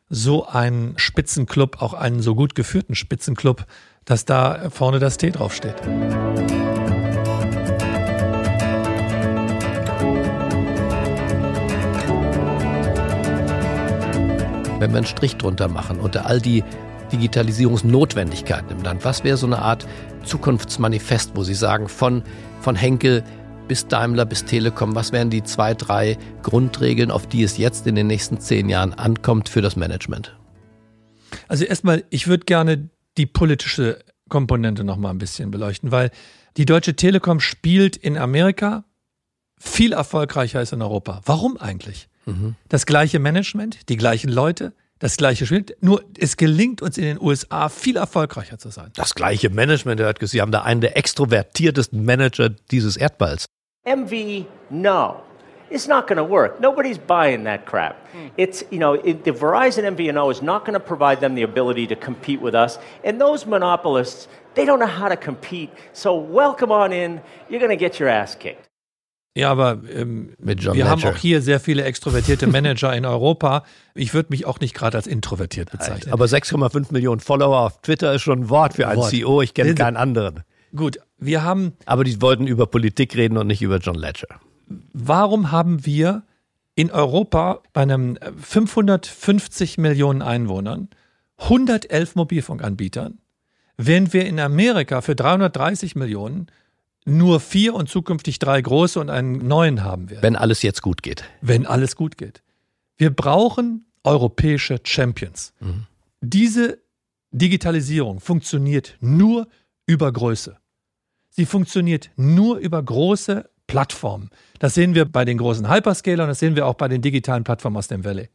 [0.09, 3.65] so einen Spitzenclub, auch einen so gut geführten Spitzenclub,
[4.05, 5.75] dass da vorne das T draufsteht.
[14.83, 16.61] Wenn wir einen Strich drunter machen unter all die
[17.13, 19.87] Digitalisierungsnotwendigkeiten im Land, was wäre so eine Art
[20.25, 22.23] Zukunftsmanifest, wo Sie sagen, von,
[22.59, 23.23] von Henkel
[23.69, 27.95] bis Daimler bis Telekom, was wären die zwei, drei Grundregeln, auf die es jetzt in
[27.95, 30.35] den nächsten zehn Jahren ankommt für das Management?
[31.47, 36.11] Also erstmal, ich würde gerne die politische Komponente noch mal ein bisschen beleuchten, weil
[36.57, 38.83] die Deutsche Telekom spielt in Amerika
[39.57, 41.21] viel erfolgreicher als in Europa.
[41.25, 42.09] Warum eigentlich?
[42.25, 42.55] Mhm.
[42.69, 45.65] Das gleiche Management, die gleichen Leute, das gleiche Spiel.
[45.81, 48.91] Nur es gelingt uns in den USA viel erfolgreicher zu sein.
[48.95, 53.45] Das gleiche Management, er hat gesagt, Sie haben da einen der extrovertiertesten Manager dieses Erdballs.
[53.85, 55.21] MV, no.
[55.69, 56.59] It's not going to work.
[56.59, 57.95] Nobody's buying that crap.
[58.37, 61.87] It's, you know, it, the Verizon MVNO is not going to provide them the ability
[61.87, 62.77] to compete with us.
[63.03, 65.71] And those monopolists, they don't know how to compete.
[65.91, 67.21] So welcome on in.
[67.49, 68.69] You're going to get your ass kicked.
[69.35, 70.89] Ja, aber ähm, wir Ledger.
[70.89, 73.63] haben auch hier sehr viele extrovertierte Manager in Europa.
[73.95, 76.13] Ich würde mich auch nicht gerade als introvertiert bezeichnen.
[76.13, 79.09] Aber 6,5 Millionen Follower auf Twitter ist schon ein Wort für einen Wort.
[79.09, 79.41] CEO.
[79.41, 80.43] Ich kenne keinen anderen.
[80.75, 81.73] Gut, wir haben.
[81.85, 84.39] Aber die wollten über Politik reden und nicht über John Ledger.
[84.93, 86.23] Warum haben wir
[86.75, 90.89] in Europa bei einem 550 Millionen Einwohnern
[91.37, 93.19] 111 Mobilfunkanbietern,
[93.77, 96.47] während wir in Amerika für 330 Millionen
[97.05, 100.23] nur vier und zukünftig drei große und einen neuen haben werden.
[100.23, 101.23] Wenn alles jetzt gut geht.
[101.41, 102.41] Wenn alles gut geht.
[102.97, 105.53] Wir brauchen europäische Champions.
[105.59, 105.87] Mhm.
[106.21, 106.79] Diese
[107.31, 109.47] Digitalisierung funktioniert nur
[109.85, 110.57] über Größe.
[111.29, 114.29] Sie funktioniert nur über große Plattformen.
[114.59, 117.77] Das sehen wir bei den großen Hyperscalern, das sehen wir auch bei den digitalen Plattformen
[117.77, 118.29] aus dem Valley.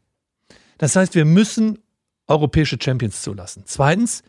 [0.78, 1.78] Das heißt, wir müssen
[2.26, 3.62] europäische Champions zulassen.
[3.66, 4.22] Zweitens,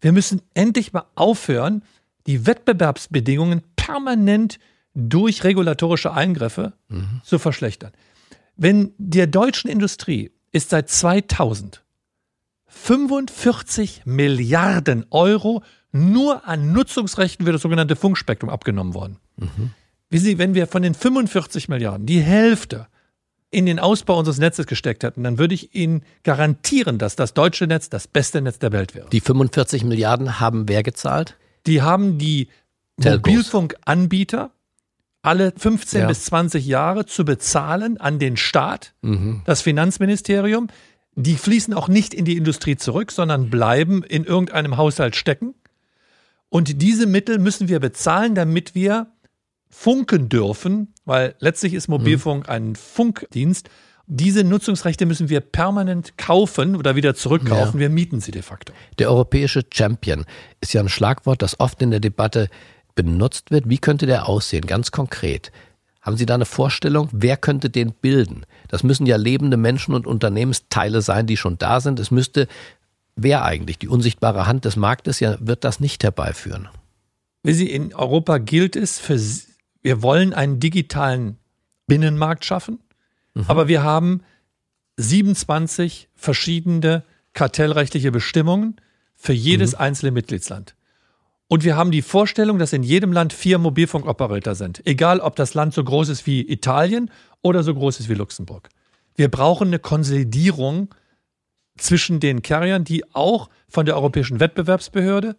[0.00, 1.82] wir müssen endlich mal aufhören,
[2.26, 4.58] die Wettbewerbsbedingungen permanent
[4.94, 7.20] durch regulatorische Eingriffe mhm.
[7.24, 7.92] zu verschlechtern.
[8.56, 11.82] Wenn der deutschen Industrie ist seit 2000
[12.66, 19.16] 45 Milliarden Euro nur an Nutzungsrechten für das sogenannte Funkspektrum abgenommen worden.
[19.36, 19.72] Mhm.
[20.08, 22.86] Wie Sie, wenn wir von den 45 Milliarden die Hälfte
[23.50, 27.66] in den Ausbau unseres Netzes gesteckt hätten, dann würde ich Ihnen garantieren, dass das deutsche
[27.66, 29.08] Netz das beste Netz der Welt wäre.
[29.10, 31.36] Die 45 Milliarden haben wer gezahlt?
[31.66, 32.48] Die haben die
[32.98, 34.52] Mobilfunkanbieter
[35.22, 36.08] alle 15 ja.
[36.08, 39.42] bis 20 Jahre zu bezahlen an den Staat, mhm.
[39.44, 40.68] das Finanzministerium.
[41.14, 45.54] Die fließen auch nicht in die Industrie zurück, sondern bleiben in irgendeinem Haushalt stecken.
[46.48, 49.08] Und diese Mittel müssen wir bezahlen, damit wir
[49.68, 52.52] funken dürfen, weil letztlich ist Mobilfunk mhm.
[52.52, 53.68] ein Funkdienst.
[54.06, 57.74] Diese Nutzungsrechte müssen wir permanent kaufen oder wieder zurückkaufen.
[57.74, 57.80] Ja.
[57.80, 58.72] Wir mieten sie de facto.
[58.98, 60.24] Der europäische Champion
[60.60, 62.48] ist ja ein Schlagwort, das oft in der Debatte
[62.94, 63.68] benutzt wird.
[63.68, 65.52] Wie könnte der aussehen, ganz konkret?
[66.00, 68.46] Haben Sie da eine Vorstellung, wer könnte den bilden?
[68.68, 72.00] Das müssen ja lebende Menschen und Unternehmensteile sein, die schon da sind.
[72.00, 72.48] Es müsste,
[73.16, 76.68] wer eigentlich, die unsichtbare Hand des Marktes, ja, wird das nicht herbeiführen.
[77.42, 79.18] Wie Sie in Europa gilt es, für,
[79.82, 81.36] wir wollen einen digitalen
[81.86, 82.78] Binnenmarkt schaffen.
[83.34, 83.44] Mhm.
[83.48, 84.22] Aber wir haben
[84.96, 88.76] 27 verschiedene kartellrechtliche Bestimmungen
[89.16, 89.80] für jedes mhm.
[89.80, 90.74] einzelne Mitgliedsland.
[91.52, 94.86] Und wir haben die Vorstellung, dass in jedem Land vier Mobilfunkoperator sind.
[94.86, 97.10] Egal, ob das Land so groß ist wie Italien
[97.42, 98.68] oder so groß ist wie Luxemburg.
[99.16, 100.94] Wir brauchen eine Konsolidierung
[101.76, 105.36] zwischen den Carriern, die auch von der Europäischen Wettbewerbsbehörde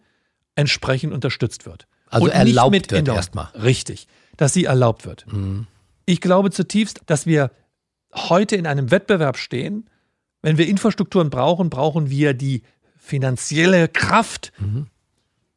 [0.55, 1.87] entsprechend unterstützt wird.
[2.07, 3.47] Also Und erlaubt wird erstmal.
[3.55, 5.25] Richtig, dass sie erlaubt wird.
[5.31, 5.67] Mhm.
[6.05, 7.51] Ich glaube zutiefst, dass wir
[8.13, 9.89] heute in einem Wettbewerb stehen,
[10.41, 12.63] Wenn wir Infrastrukturen brauchen, brauchen wir die
[12.97, 14.51] finanzielle Kraft.
[14.57, 14.87] Mhm.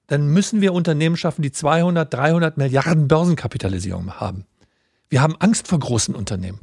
[0.06, 4.46] Dann müssen wir Unternehmen schaffen, die 200, 300 Milliarden Börsenkapitalisierung haben.
[5.08, 6.60] Wir haben Angst vor großen Unternehmen.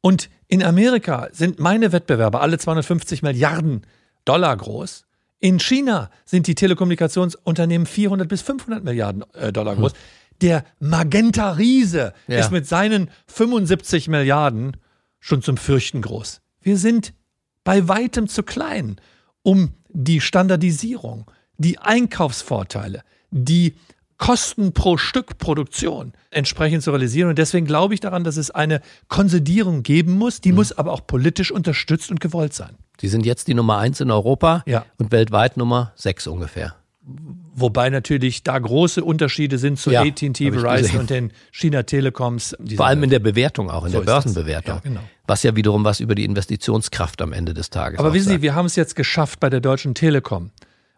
[0.00, 3.86] Und in Amerika sind meine Wettbewerber alle 250 Milliarden
[4.24, 5.06] Dollar groß.
[5.40, 9.92] In China sind die Telekommunikationsunternehmen 400 bis 500 Milliarden äh, Dollar groß.
[9.92, 9.98] Hm.
[10.40, 12.38] Der Magenta Riese ja.
[12.38, 14.76] ist mit seinen 75 Milliarden
[15.20, 16.40] schon zum Fürchten groß.
[16.60, 17.14] Wir sind
[17.62, 19.00] bei weitem zu klein,
[19.42, 23.74] um die Standardisierung, die Einkaufsvorteile, die
[24.16, 27.30] Kosten pro Stück Produktion entsprechend zu realisieren.
[27.30, 30.40] Und deswegen glaube ich daran, dass es eine Konsolidierung geben muss.
[30.40, 30.56] Die mhm.
[30.56, 32.76] muss aber auch politisch unterstützt und gewollt sein.
[33.00, 34.86] Sie sind jetzt die Nummer eins in Europa ja.
[34.98, 36.76] und weltweit Nummer sechs ungefähr.
[37.56, 42.56] Wobei natürlich da große Unterschiede sind zu ja, AT&T, Verizon und den China Telekoms.
[42.76, 44.76] Vor allem in der Bewertung auch, in so der Börsenbewertung.
[44.76, 45.00] Ja, genau.
[45.26, 48.54] Was ja wiederum was über die Investitionskraft am Ende des Tages Aber wissen Sie, wir
[48.54, 50.50] haben es jetzt geschafft bei der Deutschen Telekom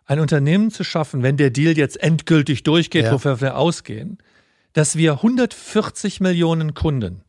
[0.07, 3.13] ein Unternehmen zu schaffen, wenn der Deal jetzt endgültig durchgeht, ja.
[3.13, 4.19] wofür wir ausgehen,
[4.73, 7.23] dass wir 140 Millionen Kunden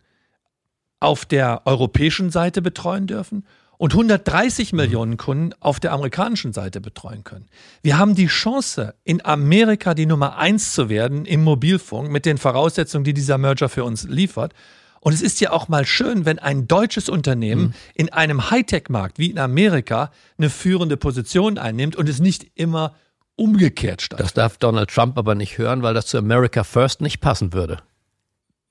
[1.00, 3.46] auf der europäischen Seite betreuen dürfen
[3.78, 4.78] und 130 mhm.
[4.78, 7.46] Millionen Kunden auf der amerikanischen Seite betreuen können.
[7.82, 12.38] Wir haben die Chance, in Amerika die Nummer eins zu werden im Mobilfunk mit den
[12.38, 14.54] Voraussetzungen, die dieser Merger für uns liefert.
[15.00, 17.74] Und es ist ja auch mal schön, wenn ein deutsches Unternehmen mhm.
[17.96, 22.96] in einem Hightech-Markt wie in Amerika eine führende Position einnimmt und es nicht immer
[23.36, 24.26] umgekehrt stattfindet.
[24.26, 27.78] Das darf Donald Trump aber nicht hören, weil das zu America First nicht passen würde.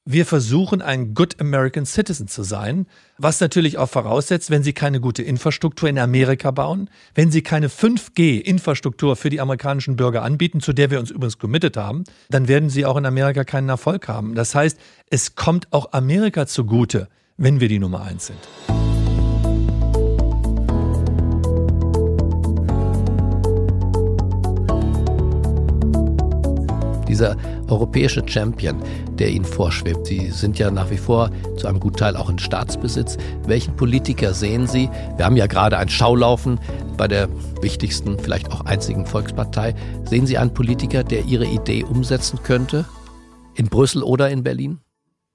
[0.09, 2.87] Wir versuchen, ein Good American Citizen zu sein,
[3.19, 7.66] was natürlich auch voraussetzt, wenn Sie keine gute Infrastruktur in Amerika bauen, wenn Sie keine
[7.66, 12.71] 5G-Infrastruktur für die amerikanischen Bürger anbieten, zu der wir uns übrigens committed haben, dann werden
[12.71, 14.37] Sie auch in Amerika keinen Erfolg haben.
[14.37, 14.79] Das heißt,
[15.11, 18.96] es kommt auch Amerika zugute, wenn wir die Nummer eins sind.
[27.09, 27.37] Dieser
[27.69, 28.83] europäische Champion,
[29.19, 30.07] der Ihnen vorschwebt.
[30.07, 33.16] Sie sind ja nach wie vor zu einem guten Teil auch in Staatsbesitz.
[33.47, 34.90] Welchen Politiker sehen Sie?
[35.16, 36.61] Wir haben ja gerade ein Schaulaufen
[36.97, 37.29] bei der
[37.62, 39.75] wichtigsten, vielleicht auch einzigen Volkspartei.
[40.05, 42.85] Sehen Sie einen Politiker, der Ihre Idee umsetzen könnte?
[43.55, 44.81] In Brüssel oder in Berlin?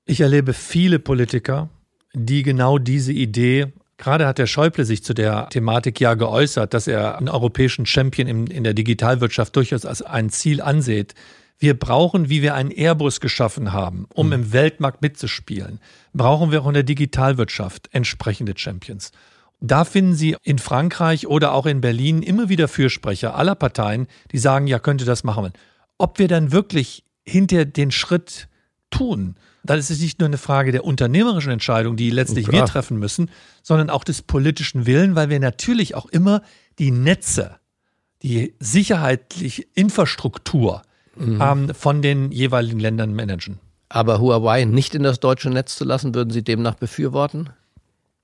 [0.06, 1.70] Ich erlebe viele Politiker,
[2.14, 6.88] die genau diese Idee Gerade hat der Schäuble sich zu der Thematik ja geäußert, dass
[6.88, 11.14] er einen europäischen Champion in, in der Digitalwirtschaft durchaus als ein Ziel ansieht.
[11.62, 14.34] Wir brauchen, wie wir einen Airbus geschaffen haben, um mhm.
[14.34, 15.80] im Weltmarkt mitzuspielen,
[16.12, 19.12] brauchen wir auch in der Digitalwirtschaft entsprechende Champions.
[19.60, 24.40] Da finden Sie in Frankreich oder auch in Berlin immer wieder Fürsprecher aller Parteien, die
[24.40, 25.54] sagen, ja, könnte das machen.
[26.00, 28.48] Ob wir dann wirklich hinter den Schritt
[28.90, 32.64] tun, dann ist es nicht nur eine Frage der unternehmerischen Entscheidung, die letztlich Klar.
[32.64, 33.30] wir treffen müssen,
[33.62, 36.42] sondern auch des politischen Willen, weil wir natürlich auch immer
[36.80, 37.60] die Netze,
[38.24, 40.82] die sicherheitliche Infrastruktur,
[41.16, 41.42] mhm.
[41.42, 43.60] ähm, von den jeweiligen Ländern managen.
[43.90, 47.50] Aber Huawei nicht in das deutsche Netz zu lassen, würden Sie demnach befürworten?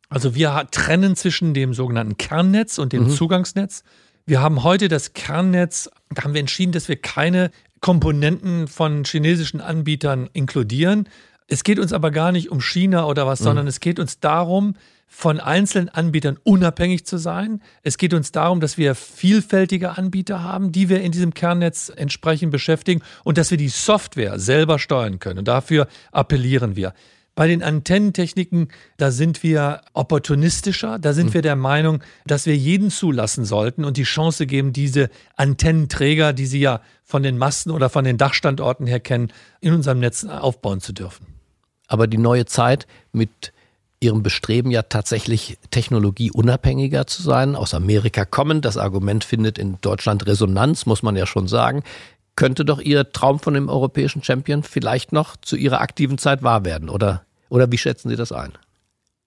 [0.10, 3.10] Also wir trennen zwischen dem sogenannten Kernnetz und dem mhm.
[3.10, 3.84] Zugangsnetz.
[4.26, 9.62] Wir haben heute das Kernnetz, da haben wir entschieden, dass wir keine Komponenten von chinesischen
[9.62, 11.10] Anbietern inkludieren.
[11.48, 13.46] Es geht uns aber gar nicht um China oder was, mhm.
[13.46, 14.76] sondern es geht uns darum,
[15.08, 17.62] von einzelnen Anbietern unabhängig zu sein.
[17.82, 22.52] Es geht uns darum, dass wir vielfältige Anbieter haben, die wir in diesem Kernnetz entsprechend
[22.52, 25.40] beschäftigen und dass wir die Software selber steuern können.
[25.40, 26.94] Und dafür appellieren wir.
[27.36, 31.34] Bei den Antennentechniken, da sind wir opportunistischer, da sind mhm.
[31.36, 36.48] wir der Meinung, dass wir jeden zulassen sollten und die Chance geben, diese Antennenträger, die
[36.48, 40.82] Sie ja von den Masten oder von den Dachstandorten her kennen, in unserem Netz aufbauen
[40.82, 41.28] zu dürfen.
[41.88, 43.54] Aber die neue Zeit mit
[44.00, 48.62] ihrem Bestreben ja tatsächlich technologieunabhängiger zu sein, aus Amerika kommen.
[48.62, 51.84] Das Argument findet in Deutschland Resonanz, muss man ja schon sagen.
[52.36, 56.64] Könnte doch Ihr Traum von dem europäischen Champion vielleicht noch zu Ihrer aktiven Zeit wahr
[56.64, 56.90] werden?
[56.90, 58.54] Oder, oder wie schätzen Sie das ein?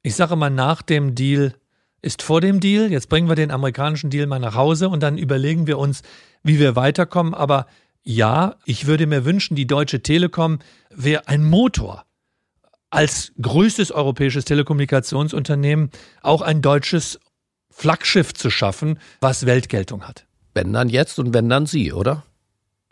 [0.03, 1.55] Ich sage mal, nach dem Deal
[2.01, 2.91] ist vor dem Deal.
[2.91, 6.03] Jetzt bringen wir den amerikanischen Deal mal nach Hause und dann überlegen wir uns,
[6.45, 7.35] wie wir weiterkommen.
[7.35, 7.67] Aber
[8.03, 12.05] ja, ich würde mir wünschen, die Deutsche Telekom wäre ein Motor
[12.91, 15.91] als größtes europäisches Telekommunikationsunternehmen
[16.23, 17.21] auch ein deutsches
[17.71, 20.27] Flaggschiff zu schaffen, was Weltgeltung hat.
[20.55, 22.25] Wenn dann jetzt und wenn dann Sie, oder?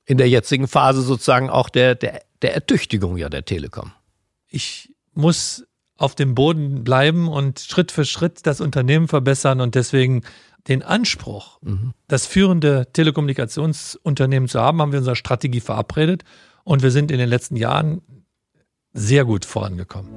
[0.07, 3.92] In der jetzigen Phase sozusagen auch der, der, der Ertüchtigung ja der Telekom.
[4.49, 10.22] Ich muss auf dem Boden bleiben und Schritt für Schritt das Unternehmen verbessern und deswegen
[10.68, 11.92] den Anspruch, mhm.
[12.07, 16.24] das führende Telekommunikationsunternehmen zu haben, haben wir in unserer Strategie verabredet.
[16.62, 18.03] Und wir sind in den letzten Jahren
[18.99, 20.11] sehr gut vorangekommen.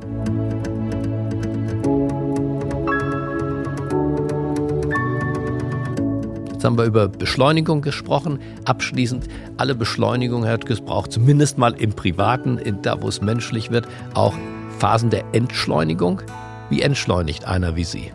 [6.51, 8.39] Jetzt haben wir über Beschleunigung gesprochen.
[8.65, 9.27] Abschließend,
[9.57, 13.87] alle Beschleunigung, Herr Höttges, braucht zumindest mal im Privaten, in da wo es menschlich wird,
[14.13, 14.35] auch
[14.77, 16.21] Phasen der Entschleunigung.
[16.69, 18.11] Wie entschleunigt einer wie Sie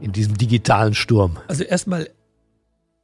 [0.00, 1.38] in diesem digitalen Sturm?
[1.48, 2.08] Also erstmal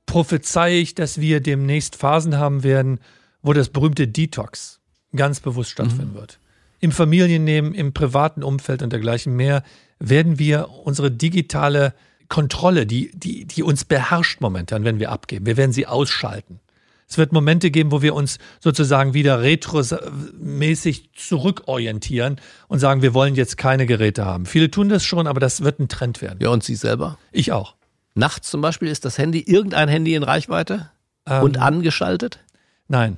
[0.06, 2.98] prophezei ich, dass wir demnächst Phasen haben werden,
[3.42, 4.77] wo das berühmte Detox
[5.14, 6.18] ganz bewusst stattfinden mhm.
[6.18, 6.38] wird.
[6.80, 9.62] Im Familienleben, im privaten Umfeld und dergleichen mehr
[9.98, 11.94] werden wir unsere digitale
[12.28, 16.60] Kontrolle, die, die, die uns beherrscht momentan, wenn wir abgeben, wir werden sie ausschalten.
[17.08, 22.38] Es wird Momente geben, wo wir uns sozusagen wieder retromäßig zurückorientieren
[22.68, 24.44] und sagen, wir wollen jetzt keine Geräte haben.
[24.44, 26.38] Viele tun das schon, aber das wird ein Trend werden.
[26.42, 27.18] Ja, und Sie selber?
[27.32, 27.76] Ich auch.
[28.14, 30.90] Nachts zum Beispiel ist das Handy, irgendein Handy in Reichweite
[31.26, 32.40] ähm, und angeschaltet?
[32.88, 33.16] Nein.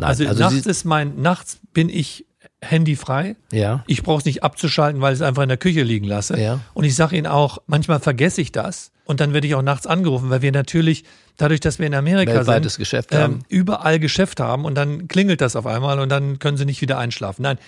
[0.00, 0.08] Nein.
[0.08, 2.26] Also, also nachts ist mein, nachts bin ich
[2.62, 3.36] handyfrei.
[3.52, 3.84] Ja.
[3.86, 6.38] Ich brauche es nicht abzuschalten, weil ich es einfach in der Küche liegen lasse.
[6.38, 6.60] Ja.
[6.74, 9.86] Und ich sage Ihnen auch, manchmal vergesse ich das und dann werde ich auch nachts
[9.86, 11.04] angerufen, weil wir natürlich,
[11.36, 13.34] dadurch, dass wir in Amerika Weltweites sind, Geschäft haben.
[13.34, 16.80] Ähm, überall Geschäft haben und dann klingelt das auf einmal und dann können Sie nicht
[16.82, 17.42] wieder einschlafen.
[17.42, 17.58] Nein,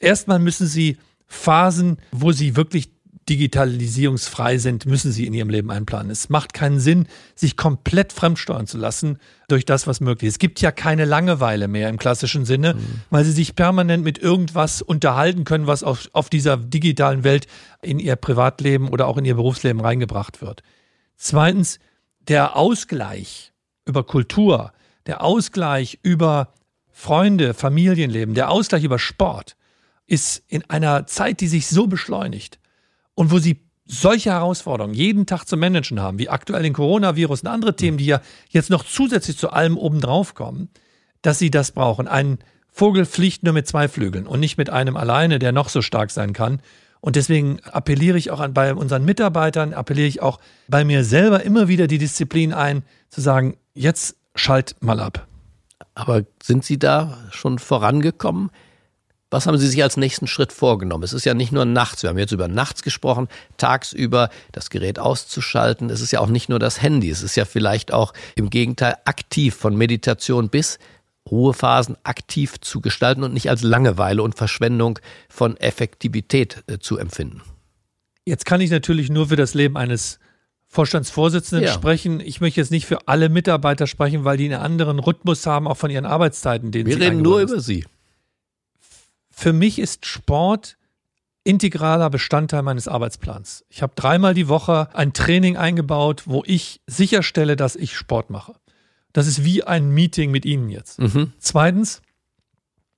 [0.00, 2.90] erstmal müssen Sie Phasen, wo Sie wirklich
[3.28, 6.10] digitalisierungsfrei sind, müssen sie in ihrem Leben einplanen.
[6.10, 9.18] Es macht keinen Sinn, sich komplett fremdsteuern zu lassen
[9.48, 10.34] durch das, was möglich ist.
[10.34, 13.00] Es gibt ja keine Langeweile mehr im klassischen Sinne, mhm.
[13.10, 17.46] weil sie sich permanent mit irgendwas unterhalten können, was auf, auf dieser digitalen Welt
[17.82, 20.62] in ihr Privatleben oder auch in ihr Berufsleben reingebracht wird.
[21.16, 21.78] Zweitens,
[22.28, 23.52] der Ausgleich
[23.84, 24.72] über Kultur,
[25.06, 26.52] der Ausgleich über
[26.90, 29.56] Freunde, Familienleben, der Ausgleich über Sport
[30.06, 32.58] ist in einer Zeit, die sich so beschleunigt,
[33.18, 37.48] und wo sie solche Herausforderungen jeden Tag zu managen haben, wie aktuell den Coronavirus und
[37.48, 40.68] andere Themen, die ja jetzt noch zusätzlich zu allem obendrauf kommen,
[41.20, 42.06] dass sie das brauchen.
[42.06, 42.38] Ein
[42.70, 46.12] Vogel fliegt nur mit zwei Flügeln und nicht mit einem alleine, der noch so stark
[46.12, 46.62] sein kann.
[47.00, 50.38] Und deswegen appelliere ich auch an, bei unseren Mitarbeitern, appelliere ich auch
[50.68, 55.26] bei mir selber immer wieder die Disziplin ein, zu sagen, jetzt schalt mal ab.
[55.96, 58.52] Aber sind Sie da schon vorangekommen?
[59.30, 61.04] Was haben Sie sich als nächsten Schritt vorgenommen?
[61.04, 64.98] Es ist ja nicht nur nachts, wir haben jetzt über nachts gesprochen, tagsüber das Gerät
[64.98, 65.90] auszuschalten.
[65.90, 68.96] Es ist ja auch nicht nur das Handy, es ist ja vielleicht auch im Gegenteil
[69.04, 70.78] aktiv von Meditation bis
[71.30, 74.98] Ruhephasen aktiv zu gestalten und nicht als Langeweile und Verschwendung
[75.28, 77.42] von Effektivität äh, zu empfinden.
[78.24, 80.18] Jetzt kann ich natürlich nur für das Leben eines
[80.66, 81.72] Vorstandsvorsitzenden ja.
[81.72, 82.20] sprechen.
[82.20, 85.76] Ich möchte jetzt nicht für alle Mitarbeiter sprechen, weil die einen anderen Rhythmus haben, auch
[85.76, 86.70] von ihren Arbeitszeiten.
[86.70, 87.84] Den Wir reden nur über Sie.
[89.38, 90.78] Für mich ist Sport
[91.44, 93.64] integraler Bestandteil meines Arbeitsplans.
[93.68, 98.56] Ich habe dreimal die Woche ein Training eingebaut, wo ich sicherstelle, dass ich Sport mache.
[99.12, 100.98] Das ist wie ein Meeting mit Ihnen jetzt.
[100.98, 101.34] Mhm.
[101.38, 102.02] Zweitens,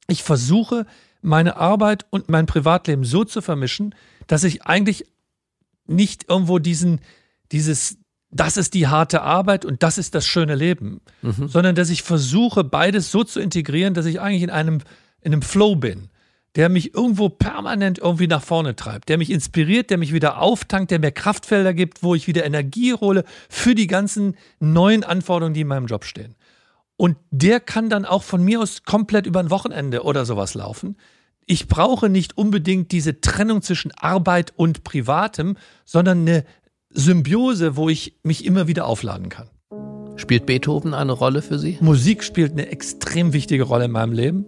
[0.09, 0.87] ich versuche,
[1.21, 3.95] meine Arbeit und mein Privatleben so zu vermischen,
[4.27, 5.05] dass ich eigentlich
[5.87, 7.03] nicht irgendwo diesen,
[7.53, 7.99] dieses,
[8.31, 11.49] das ist die harte Arbeit und das ist das schöne Leben, mhm.
[11.49, 14.79] sondern dass ich versuche, beides so zu integrieren, dass ich eigentlich in einem,
[15.21, 16.09] in einem Flow bin
[16.57, 20.91] der mich irgendwo permanent irgendwie nach vorne treibt, der mich inspiriert, der mich wieder auftankt,
[20.91, 25.61] der mir Kraftfelder gibt, wo ich wieder Energie hole für die ganzen neuen Anforderungen, die
[25.61, 26.35] in meinem Job stehen.
[26.97, 30.97] Und der kann dann auch von mir aus komplett über ein Wochenende oder sowas laufen.
[31.47, 36.45] Ich brauche nicht unbedingt diese Trennung zwischen Arbeit und Privatem, sondern eine
[36.91, 39.49] Symbiose, wo ich mich immer wieder aufladen kann.
[40.17, 41.79] Spielt Beethoven eine Rolle für Sie?
[41.81, 44.45] Musik spielt eine extrem wichtige Rolle in meinem Leben.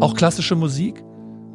[0.00, 1.02] Auch klassische Musik.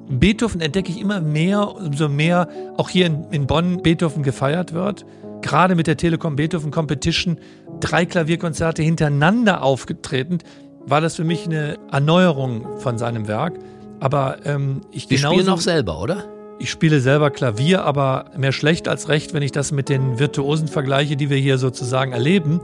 [0.09, 5.05] Beethoven entdecke ich immer mehr, umso mehr auch hier in, in Bonn Beethoven gefeiert wird.
[5.41, 7.37] Gerade mit der Telekom Beethoven Competition,
[7.79, 10.39] drei Klavierkonzerte hintereinander aufgetreten,
[10.85, 13.57] war das für mich eine Erneuerung von seinem Werk.
[13.99, 16.25] Aber ähm, ich Sie spielen auch selber, oder?
[16.59, 20.67] Ich spiele selber Klavier, aber mehr schlecht als recht, wenn ich das mit den Virtuosen
[20.67, 22.61] vergleiche, die wir hier sozusagen erleben.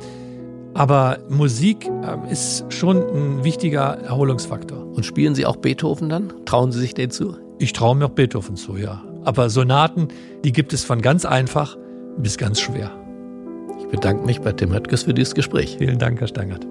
[0.74, 4.86] Aber Musik äh, ist schon ein wichtiger Erholungsfaktor.
[4.86, 6.34] Und spielen Sie auch Beethoven dann?
[6.46, 7.36] Trauen Sie sich den zu?
[7.60, 9.04] Ich traue mir auch Beethoven zu, ja.
[9.24, 10.08] Aber Sonaten,
[10.44, 11.78] die gibt es von ganz einfach
[12.18, 12.92] bis ganz schwer.
[13.80, 15.76] Ich bedanke mich bei Tim Höttges für dieses Gespräch.
[15.78, 16.66] Vielen Dank, Herr Stangert.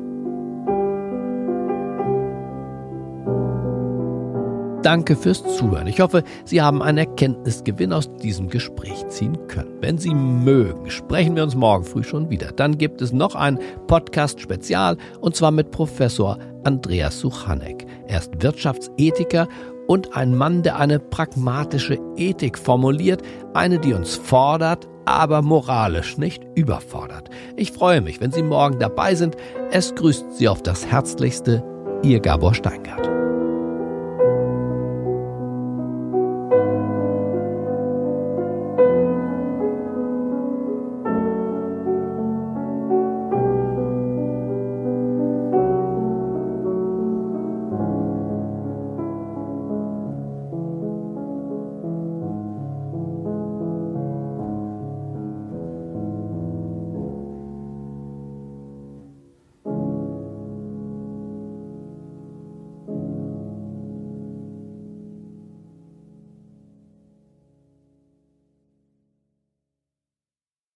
[4.86, 5.88] Danke fürs Zuhören.
[5.88, 9.72] Ich hoffe, Sie haben einen Erkenntnisgewinn aus diesem Gespräch ziehen können.
[9.80, 12.52] Wenn Sie mögen, sprechen wir uns morgen früh schon wieder.
[12.52, 13.58] Dann gibt es noch ein
[13.88, 17.84] Podcast-Spezial und zwar mit Professor Andreas Suchanek.
[18.06, 19.48] Er ist Wirtschaftsethiker
[19.88, 23.22] und ein Mann, der eine pragmatische Ethik formuliert,
[23.54, 27.28] eine, die uns fordert, aber moralisch nicht überfordert.
[27.56, 29.36] Ich freue mich, wenn Sie morgen dabei sind.
[29.72, 31.64] Es grüßt Sie auf das Herzlichste,
[32.04, 33.15] Ihr Gabor Steingart.